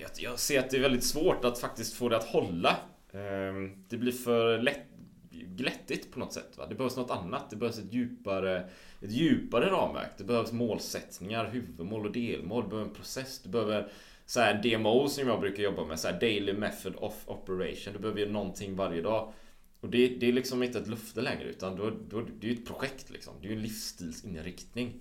[0.00, 2.70] jag, jag ser att det är väldigt svårt att faktiskt få det att hålla
[3.12, 3.52] eh,
[3.88, 4.86] Det blir för lätt
[5.30, 6.58] glättigt på något sätt.
[6.58, 6.66] Va?
[6.68, 7.50] Det behövs något annat.
[7.50, 8.70] Det behövs ett djupare,
[9.00, 10.10] ett djupare ramverk.
[10.16, 12.62] Det behövs målsättningar, huvudmål och delmål.
[12.62, 13.40] Du behöver en process.
[13.42, 13.88] Du behöver
[14.26, 16.00] så här DMO som jag brukar jobba med.
[16.00, 17.92] Så här Daily Method of Operation.
[17.92, 19.32] Du behöver ju någonting varje dag.
[19.80, 22.66] Och det, det är liksom inte ett löfte längre utan då, då, det är ett
[22.66, 23.34] projekt liksom.
[23.42, 25.00] Det är en livsstilsinriktning.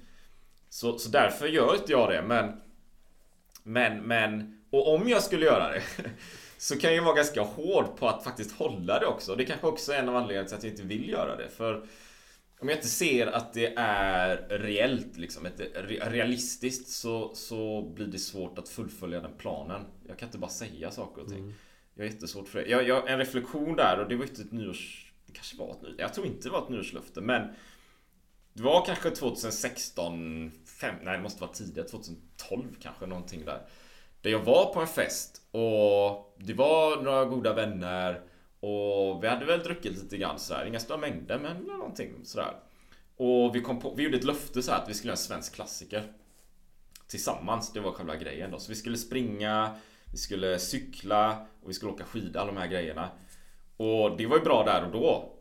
[0.69, 2.61] Så, så därför gör inte jag det men
[3.63, 5.83] Men, men Och om jag skulle göra det
[6.57, 9.35] Så kan jag vara ganska hård på att faktiskt hålla det också.
[9.35, 11.49] Det kanske också är en av anledningarna till att jag inte vill göra det.
[11.49, 11.87] För
[12.59, 15.47] om jag inte ser att det är reellt, liksom,
[16.01, 19.85] realistiskt, så, så blir det svårt att fullfölja den planen.
[20.07, 21.39] Jag kan inte bara säga saker och ting.
[21.39, 21.53] Mm.
[21.99, 22.69] Jag har jättesvårt för det.
[22.69, 25.11] Jag, jag, en reflektion där, och det var inte typ ett nyårs...
[25.25, 25.95] Det kanske var ett nyårs...
[25.97, 27.47] Jag tror inte det var ett nyårslöfte, men...
[28.53, 33.61] Det var kanske 2016, fem, nej det måste vara tidigare, 2012 kanske någonting där.
[34.21, 38.21] Där jag var på en fest och det var några goda vänner
[38.59, 42.55] och vi hade väl druckit lite grann sådär, inga stora mängder men någonting sådär.
[43.15, 45.55] Och vi, kom på, vi gjorde ett löfte så att vi skulle göra en svensk
[45.55, 46.13] klassiker.
[47.07, 48.59] Tillsammans, det var själva grejen då.
[48.59, 49.75] Så vi skulle springa,
[50.11, 53.09] vi skulle cykla och vi skulle åka skidor, alla de här grejerna.
[53.77, 55.35] Och det var ju bra där och då.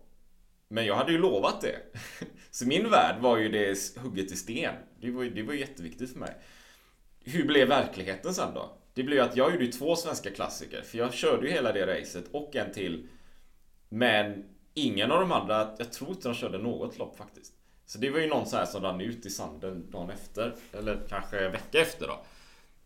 [0.69, 1.77] Men jag hade ju lovat det.
[2.51, 4.75] Så min värld var ju det hugget i sten.
[5.01, 6.35] Det var ju, det var ju jätteviktigt för mig.
[7.25, 8.79] Hur blev verkligheten sen då?
[8.95, 10.83] Det blev ju att jag gjorde ju två svenska klassiker.
[10.83, 13.09] För jag körde ju hela det racet och en till.
[13.89, 14.45] Men
[14.75, 17.53] ingen av de andra, jag tror inte de körde något lopp faktiskt.
[17.87, 20.55] Så det var ju någon så här som rann ut i sanden dagen efter.
[20.73, 22.25] Eller kanske en vecka efter då.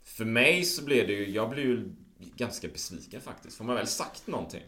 [0.05, 1.93] För mig så blev det ju, jag blev ju
[2.37, 3.57] ganska besviken faktiskt.
[3.57, 4.63] Får man väl sagt någonting.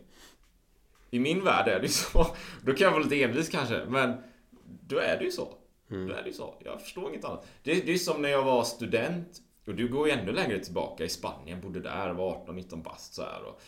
[1.11, 2.27] I min värld är det ju så.
[2.63, 3.85] Då kan jag vara lite envis kanske.
[3.89, 4.17] Men
[4.65, 5.55] då är det ju så.
[5.91, 6.09] Mm.
[6.09, 6.55] Då är det ju så.
[6.65, 7.47] Jag förstår inget annat.
[7.63, 11.05] Det, det är som när jag var student och du går ju ännu längre tillbaka
[11.05, 13.43] i Spanien, bodde där, var 18-19 bast så här.
[13.45, 13.61] Och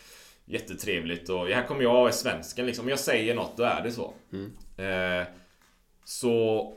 [0.45, 2.85] jättetrevligt och här kommer jag och är svensken liksom.
[2.85, 4.13] Om jag säger något, då är det så.
[4.31, 4.51] Mm.
[4.77, 5.27] Eh,
[6.03, 6.73] så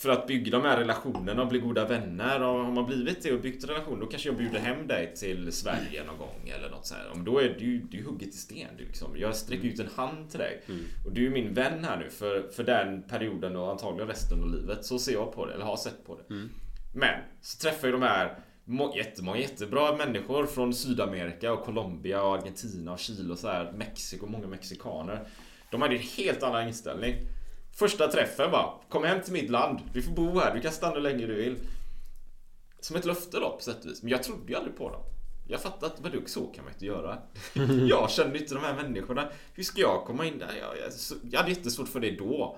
[0.00, 2.42] för att bygga de här relationerna och bli goda vänner.
[2.42, 5.52] Och har man blivit det och byggt relation då kanske jag bjuder hem dig till
[5.52, 7.12] Sverige någon gång eller något så här.
[7.12, 8.68] Om då är du, du hugget i sten.
[8.78, 9.16] Du liksom.
[9.16, 10.62] Jag sträcker ut en hand till dig.
[10.68, 10.84] Mm.
[11.06, 14.50] Och du är min vän här nu för, för den perioden och antagligen resten av
[14.50, 14.84] livet.
[14.84, 16.34] Så ser jag på det, eller har sett på det.
[16.34, 16.50] Mm.
[16.94, 18.38] Men så träffar jag de här
[18.96, 24.26] jättemånga jättebra människor från Sydamerika och Colombia och Argentina och Chile och så här Mexiko,
[24.26, 25.28] många mexikaner.
[25.70, 27.14] De hade en helt annan inställning.
[27.72, 29.80] Första träffen bara, kom hem till mitt land.
[29.92, 31.56] Vi får bo här, du kan stanna hur länge du vill.
[32.80, 34.02] Som ett löfte då på sätt och vis.
[34.02, 35.02] Men jag trodde ju aldrig på dem.
[35.48, 37.18] Jag fattar att vadå, så kan man inte göra.
[37.88, 39.28] jag känner inte de här människorna.
[39.54, 40.54] Hur ska jag komma in där?
[40.60, 40.92] Jag, jag,
[41.30, 42.56] jag hade jättesvårt för det då.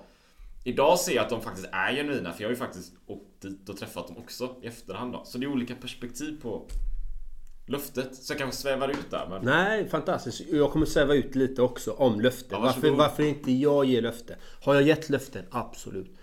[0.63, 3.69] Idag ser jag att de faktiskt är genuina för jag har ju faktiskt åkt dit
[3.69, 5.23] och träffat dem också i efterhand då.
[5.25, 6.67] Så det är olika perspektiv på
[7.65, 8.15] löftet.
[8.15, 9.45] Så jag kanske svävar ut där men...
[9.45, 10.41] Nej, fantastiskt.
[10.51, 12.49] Jag kommer sväva ut lite också om löften.
[12.51, 14.35] Ja, varför, varför inte jag ger löften?
[14.61, 15.45] Har jag gett löften?
[15.51, 16.17] Absolut.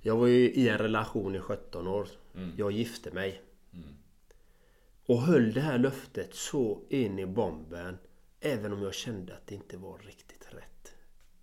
[0.00, 2.08] Jag var ju i en relation i 17 år.
[2.34, 2.52] Mm.
[2.56, 3.42] Jag gifte mig.
[3.72, 3.88] Mm.
[5.06, 7.98] Och höll det här löftet så in i bomben.
[8.40, 10.94] Även om jag kände att det inte var riktigt rätt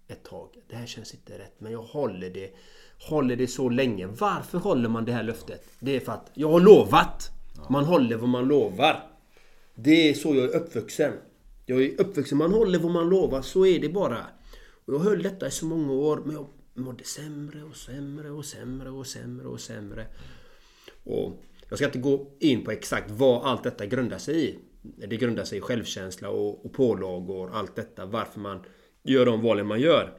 [0.08, 0.50] ett tag.
[0.68, 2.52] Det här känns inte rätt men jag håller det.
[3.10, 4.06] Håller det så länge.
[4.06, 5.68] Varför håller man det här löftet?
[5.80, 7.32] Det är för att jag har lovat.
[7.70, 9.08] Man håller vad man lovar.
[9.76, 11.14] Det är så jag är uppvuxen.
[11.66, 14.26] Jag är uppvuxen, man håller vad man lovar, så är det bara.
[14.86, 18.46] Och jag höll detta i så många år men jag mådde sämre och sämre och
[18.46, 20.06] sämre och sämre och sämre.
[21.04, 24.60] Och jag ska inte gå in på exakt vad allt detta grundar sig i.
[24.82, 28.06] Det grundar sig i självkänsla och, och pålagor, allt detta.
[28.06, 28.60] Varför man
[29.04, 30.18] gör de valen man gör.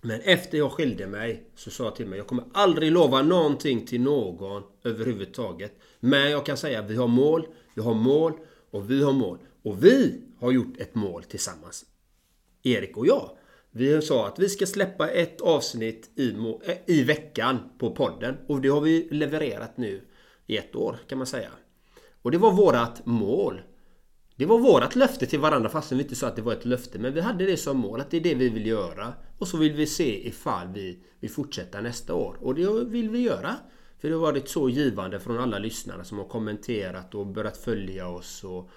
[0.00, 3.86] Men efter jag skilde mig så sa jag till mig jag kommer aldrig lova någonting
[3.86, 5.72] till någon överhuvudtaget.
[6.04, 8.32] Men jag kan säga vi har mål, vi har mål
[8.70, 9.38] och vi har mål.
[9.62, 11.84] Och vi har gjort ett mål tillsammans.
[12.62, 13.30] Erik och jag.
[13.70, 16.30] Vi sa att vi ska släppa ett avsnitt i,
[16.64, 18.36] eh, i veckan på podden.
[18.46, 20.02] Och det har vi levererat nu
[20.46, 21.50] i ett år kan man säga.
[22.22, 23.60] Och det var vårat mål.
[24.36, 26.98] Det var vårat löfte till varandra fastän vi inte sa att det var ett löfte.
[26.98, 29.12] Men vi hade det som mål att det är det vi vill göra.
[29.38, 32.36] Och så vill vi se ifall vi vill fortsätta nästa år.
[32.40, 33.56] Och det vill vi göra.
[34.02, 38.08] För det har varit så givande från alla lyssnare som har kommenterat och börjat följa
[38.08, 38.44] oss.
[38.44, 38.70] Och,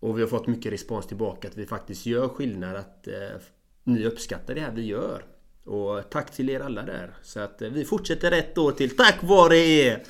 [0.00, 2.76] och vi har fått mycket respons tillbaka att vi faktiskt gör skillnad.
[2.76, 3.40] Att eh,
[3.84, 5.24] ni uppskattar det här vi gör.
[5.64, 7.14] Och tack till er alla där.
[7.22, 10.02] Så att eh, vi fortsätter ett år till tack vare er!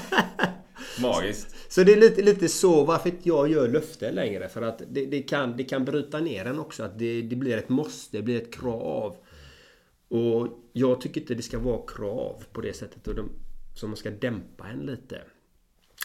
[1.02, 1.72] Magiskt.
[1.72, 4.48] Så det är lite, lite så varför inte jag gör löften längre.
[4.48, 6.82] För att det, det, kan, det kan bryta ner en också.
[6.82, 9.16] Att det, det blir ett måste, det blir ett krav.
[10.08, 13.08] Och jag tycker inte det ska vara krav på det sättet.
[13.08, 13.30] Och de,
[13.74, 15.22] som man ska dämpa en lite.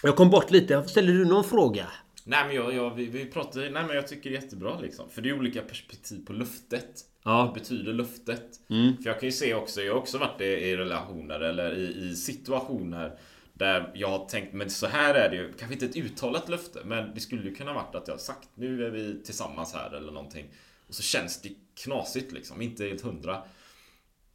[0.03, 0.83] Jag kom bort lite.
[0.83, 1.87] Ställer du någon fråga?
[2.23, 5.09] Nej men jag, jag, vi, vi pratar, nej men jag tycker det är jättebra liksom.
[5.09, 7.01] För det är olika perspektiv på löftet.
[7.23, 7.45] Ja.
[7.45, 8.59] Vad betyder löftet?
[8.69, 8.97] Mm.
[8.97, 12.09] För jag kan ju se också, jag har också varit i, i relationer eller i,
[12.09, 13.19] i situationer
[13.53, 15.53] där jag har tänkt, men så här är det ju.
[15.53, 18.49] Kanske inte ett uttalat löfte, men det skulle ju kunna varit att jag har sagt
[18.55, 20.45] nu är vi tillsammans här eller någonting.
[20.87, 21.49] Och så känns det
[21.83, 23.43] knasigt liksom, inte helt hundra.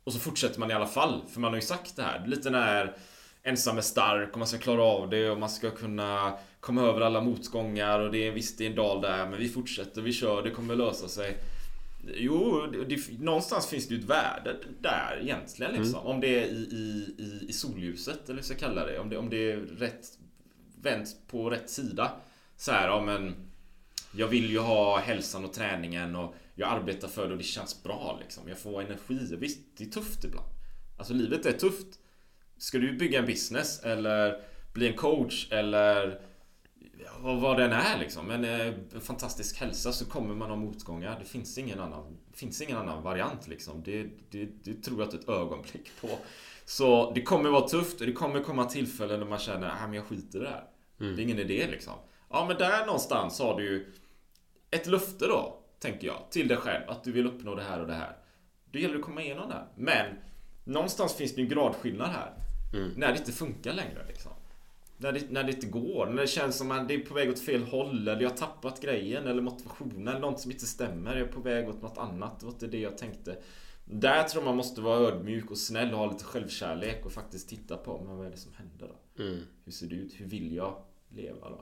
[0.04, 2.26] Och så fortsätter man i alla fall, för man har ju sagt det här.
[2.26, 2.96] Lite när
[3.42, 7.00] ensam är stark och man ska klara av det och man ska kunna komma över
[7.00, 10.12] alla motgångar och det är visst det är en dal där men vi fortsätter, vi
[10.12, 11.36] kör, det kommer lösa sig.
[12.14, 16.00] Jo, det, någonstans finns det ju ett värde där egentligen liksom.
[16.00, 16.06] Mm.
[16.06, 18.98] Om det är i, i, i solljuset eller jag ska kalla det.
[18.98, 20.06] Om det, om det är rätt
[20.82, 22.12] vänt på rätt sida.
[22.56, 23.34] Så här, ja men
[24.16, 27.82] jag vill ju ha hälsan och träningen och jag arbetar för det och det känns
[27.82, 28.48] bra liksom.
[28.48, 29.36] Jag får energi.
[29.38, 30.48] Visst, det är tufft ibland.
[30.98, 31.98] Alltså livet är tufft.
[32.62, 34.42] Ska du bygga en business eller
[34.72, 36.20] bli en coach eller
[37.20, 38.26] vad den är liksom.
[38.26, 41.18] Men eh, fantastisk hälsa så kommer man ha motgångar.
[41.18, 43.82] Det finns ingen annan, finns ingen annan variant liksom.
[43.82, 46.08] Det, det, det tror jag ett ögonblick på.
[46.64, 49.94] Så det kommer vara tufft och det kommer komma tillfällen då man känner att ah,
[49.94, 50.64] jag skiter i det här.
[51.00, 51.16] Mm.
[51.16, 51.94] Det är ingen idé liksom.
[52.30, 53.92] Ja men där någonstans har du ju
[54.70, 56.90] ett löfte då, tänker jag, till dig själv.
[56.90, 58.16] Att du vill uppnå det här och det här.
[58.70, 59.66] Då gäller det att komma igenom det.
[59.76, 60.06] Men
[60.64, 62.41] någonstans finns det en gradskillnad här.
[62.72, 62.90] Mm.
[62.96, 64.32] När det inte funkar längre liksom.
[64.96, 66.06] När det, när det inte går.
[66.06, 68.08] När det känns som att det är på väg åt fel håll.
[68.08, 69.26] Eller jag har tappat grejen.
[69.26, 70.08] Eller motivationen.
[70.08, 71.16] Eller något som inte stämmer.
[71.16, 72.40] Jag är på väg åt något annat.
[72.40, 73.36] Det var inte det jag tänkte.
[73.84, 77.06] Där tror jag man måste vara ödmjuk och snäll och ha lite självkärlek.
[77.06, 79.22] Och faktiskt titta på men vad är det som händer då?
[79.22, 79.40] Mm.
[79.64, 80.12] Hur ser det ut?
[80.16, 81.60] Hur vill jag leva då?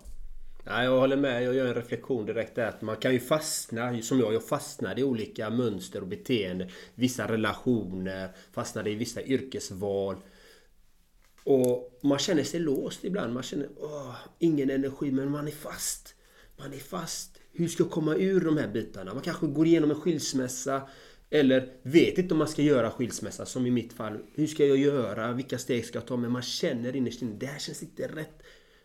[0.65, 1.45] Ja, jag håller med.
[1.45, 2.67] Jag gör en reflektion direkt där.
[2.67, 6.69] Att man kan ju fastna, som jag, jag fastnade i olika mönster och beteenden.
[6.95, 10.17] Vissa relationer, fastnade i vissa yrkesval.
[11.45, 13.35] Och man känner sig låst ibland.
[13.35, 16.15] Man känner åh, ingen energi men man är fast.
[16.59, 17.41] Man är fast.
[17.53, 19.15] Hur ska jag komma ur de här bitarna?
[19.15, 20.89] Man kanske går igenom en skilsmässa.
[21.31, 24.19] Eller vet inte om man ska göra skilsmässa som i mitt fall.
[24.35, 25.33] Hur ska jag göra?
[25.33, 26.17] Vilka steg ska jag ta?
[26.17, 28.43] Men man känner innerst inne, det här känns inte rätt.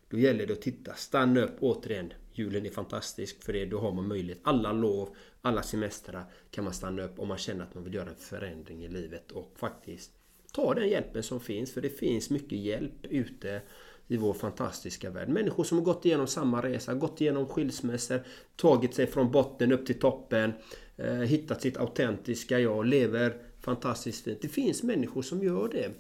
[0.10, 2.14] Då gäller det att titta, stanna upp återigen.
[2.34, 3.66] Julen är fantastisk för det.
[3.66, 4.40] Då har man möjlighet.
[4.44, 8.10] Alla lov, alla semestrar kan man stanna upp om man känner att man vill göra
[8.10, 10.12] en förändring i livet och faktiskt
[10.56, 11.74] ta den hjälpen som finns.
[11.74, 13.62] För det finns mycket hjälp ute
[14.08, 15.30] i vår fantastiska värld.
[15.30, 18.24] Människor som har gått igenom samma resa, gått igenom skilsmässor,
[18.56, 20.54] tagit sig från botten upp till toppen,
[20.98, 24.42] eh, hittat sitt autentiska jag, lever fantastiskt fint.
[24.42, 25.92] Det finns människor som gör det.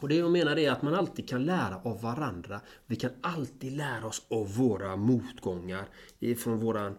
[0.00, 2.60] Och det jag menar är att man alltid kan lära av varandra.
[2.86, 5.88] Vi kan alltid lära oss av våra motgångar.
[6.38, 6.98] Från våran,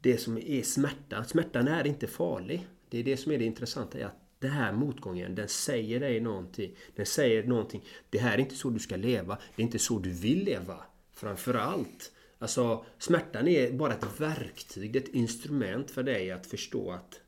[0.00, 1.24] det som är smärta.
[1.24, 2.66] Smärtan är inte farlig.
[2.90, 4.06] Det är det som är det intressanta.
[4.06, 6.76] Att den här motgången, den säger dig någonting.
[6.96, 7.84] Den säger någonting.
[8.10, 9.38] Det här är inte så du ska leva.
[9.56, 10.76] Det är inte så du vill leva.
[11.12, 12.12] Framförallt.
[12.38, 17.20] Alltså, smärtan är bara ett verktyg, ett instrument för dig att förstå att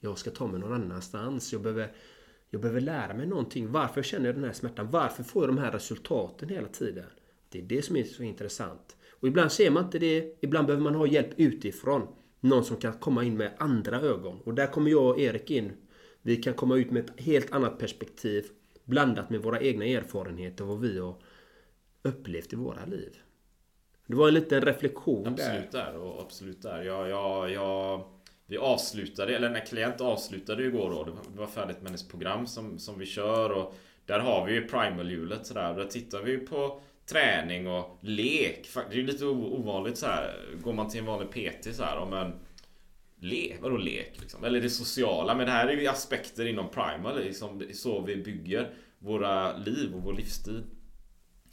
[0.00, 1.52] jag ska ta mig någon annanstans.
[1.52, 1.92] Jag behöver,
[2.50, 3.72] jag behöver lära mig någonting.
[3.72, 4.90] Varför känner jag den här smärtan?
[4.90, 7.06] Varför får jag de här resultaten hela tiden?
[7.48, 8.96] Det är det som är så intressant.
[9.10, 10.38] Och ibland ser man inte det.
[10.40, 12.08] Ibland behöver man ha hjälp utifrån.
[12.40, 14.40] Någon som kan komma in med andra ögon.
[14.44, 15.72] Och där kommer jag och Erik in
[16.22, 18.46] vi kan komma ut med ett helt annat perspektiv
[18.84, 21.16] blandat med våra egna erfarenheter och vad vi har
[22.02, 23.16] upplevt i våra liv.
[24.06, 25.92] Det var en liten reflektion absolut där.
[25.92, 26.82] där och absolut där.
[26.82, 28.04] Jag, jag, jag,
[28.46, 31.04] Vi avslutade, eller när klient avslutade igår då.
[31.04, 33.74] Det var färdigt med hennes program som, som vi kör och
[34.06, 35.74] där har vi ju primalhjulet sådär.
[35.74, 38.68] Där tittar vi på träning och lek.
[38.74, 40.34] Det är ju lite ovanligt så här.
[40.62, 42.32] Går man till en vanlig PT så här, om en
[43.20, 44.44] lek, vadå lek liksom?
[44.44, 45.34] Eller det sociala.
[45.34, 50.02] Men det här är ju aspekter inom primal, liksom, så vi bygger våra liv och
[50.02, 50.62] vår livsstil.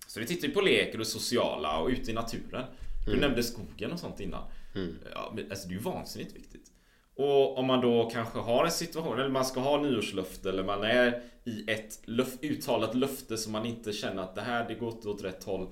[0.07, 2.65] Så vi tittar ju på lek och det sociala och ute i naturen.
[3.05, 3.21] Du mm.
[3.21, 4.43] nämnde skogen och sånt innan.
[4.75, 4.95] Mm.
[5.11, 6.71] Ja, men, alltså det är ju vansinnigt viktigt.
[7.15, 10.83] Och om man då kanske har en situation, eller man ska ha nyårslöfte eller man
[10.83, 14.91] är i ett löf uttalat löfte som man inte känner att det här det går
[14.91, 15.67] inte åt rätt håll.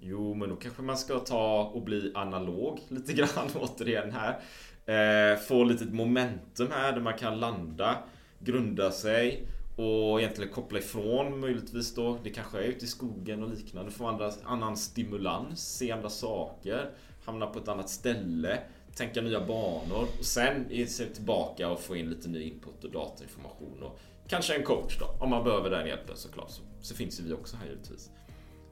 [0.00, 4.40] Jo, men då kanske man ska ta och bli analog lite grann återigen här.
[4.88, 7.98] Eh, få lite momentum här där man kan landa,
[8.38, 12.18] grunda sig och egentligen koppla ifrån möjligtvis då.
[12.24, 13.90] Det kanske är ute i skogen och liknande.
[13.90, 16.90] Få andra, annan stimulans, se andra saker,
[17.24, 18.58] hamna på ett annat ställe
[18.98, 22.90] tänka nya banor och sen ge sig tillbaka och få in lite ny input och
[22.90, 27.20] datainformation och kanske en coach då om man behöver den hjälpen såklart så, så finns
[27.20, 28.10] ju vi också här givetvis.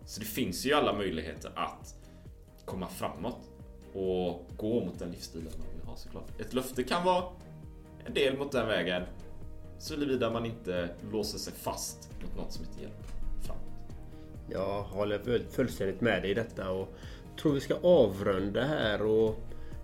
[0.07, 1.95] Så det finns ju alla möjligheter att
[2.65, 3.51] komma framåt
[3.93, 5.53] och gå mot den livsstilen
[5.99, 6.41] såklart.
[6.41, 7.25] Ett löfte kan vara
[8.07, 9.03] en del mot den vägen
[9.79, 13.05] såvida man inte låser sig fast mot något som inte hjälper
[13.43, 13.63] framåt.
[14.51, 16.95] Jag håller fullständigt med dig i detta och
[17.41, 19.37] tror vi ska avrunda här och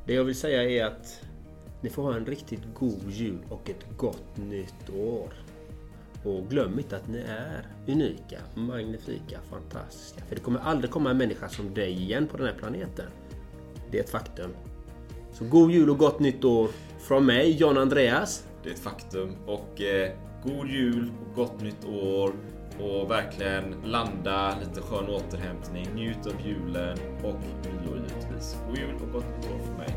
[0.06, 1.22] det jag vill säga är att
[1.80, 5.32] ni får ha en riktigt god jul och ett gott nytt år.
[6.24, 10.24] Och glöm inte att ni är unika, magnifika, fantastiska.
[10.24, 13.06] För det kommer aldrig komma en människa som dig igen på den här planeten.
[13.90, 14.50] Det är ett faktum.
[15.32, 16.68] Så god jul och gott nytt år
[17.00, 18.44] från mig, John Andreas.
[18.62, 19.36] Det är ett faktum.
[19.46, 20.10] Och eh,
[20.44, 22.32] god jul och gott nytt år.
[22.80, 28.56] Och verkligen landa, lite skön återhämtning, njut av julen och nyår givetvis.
[28.68, 29.96] God jul och gott nytt år för mig,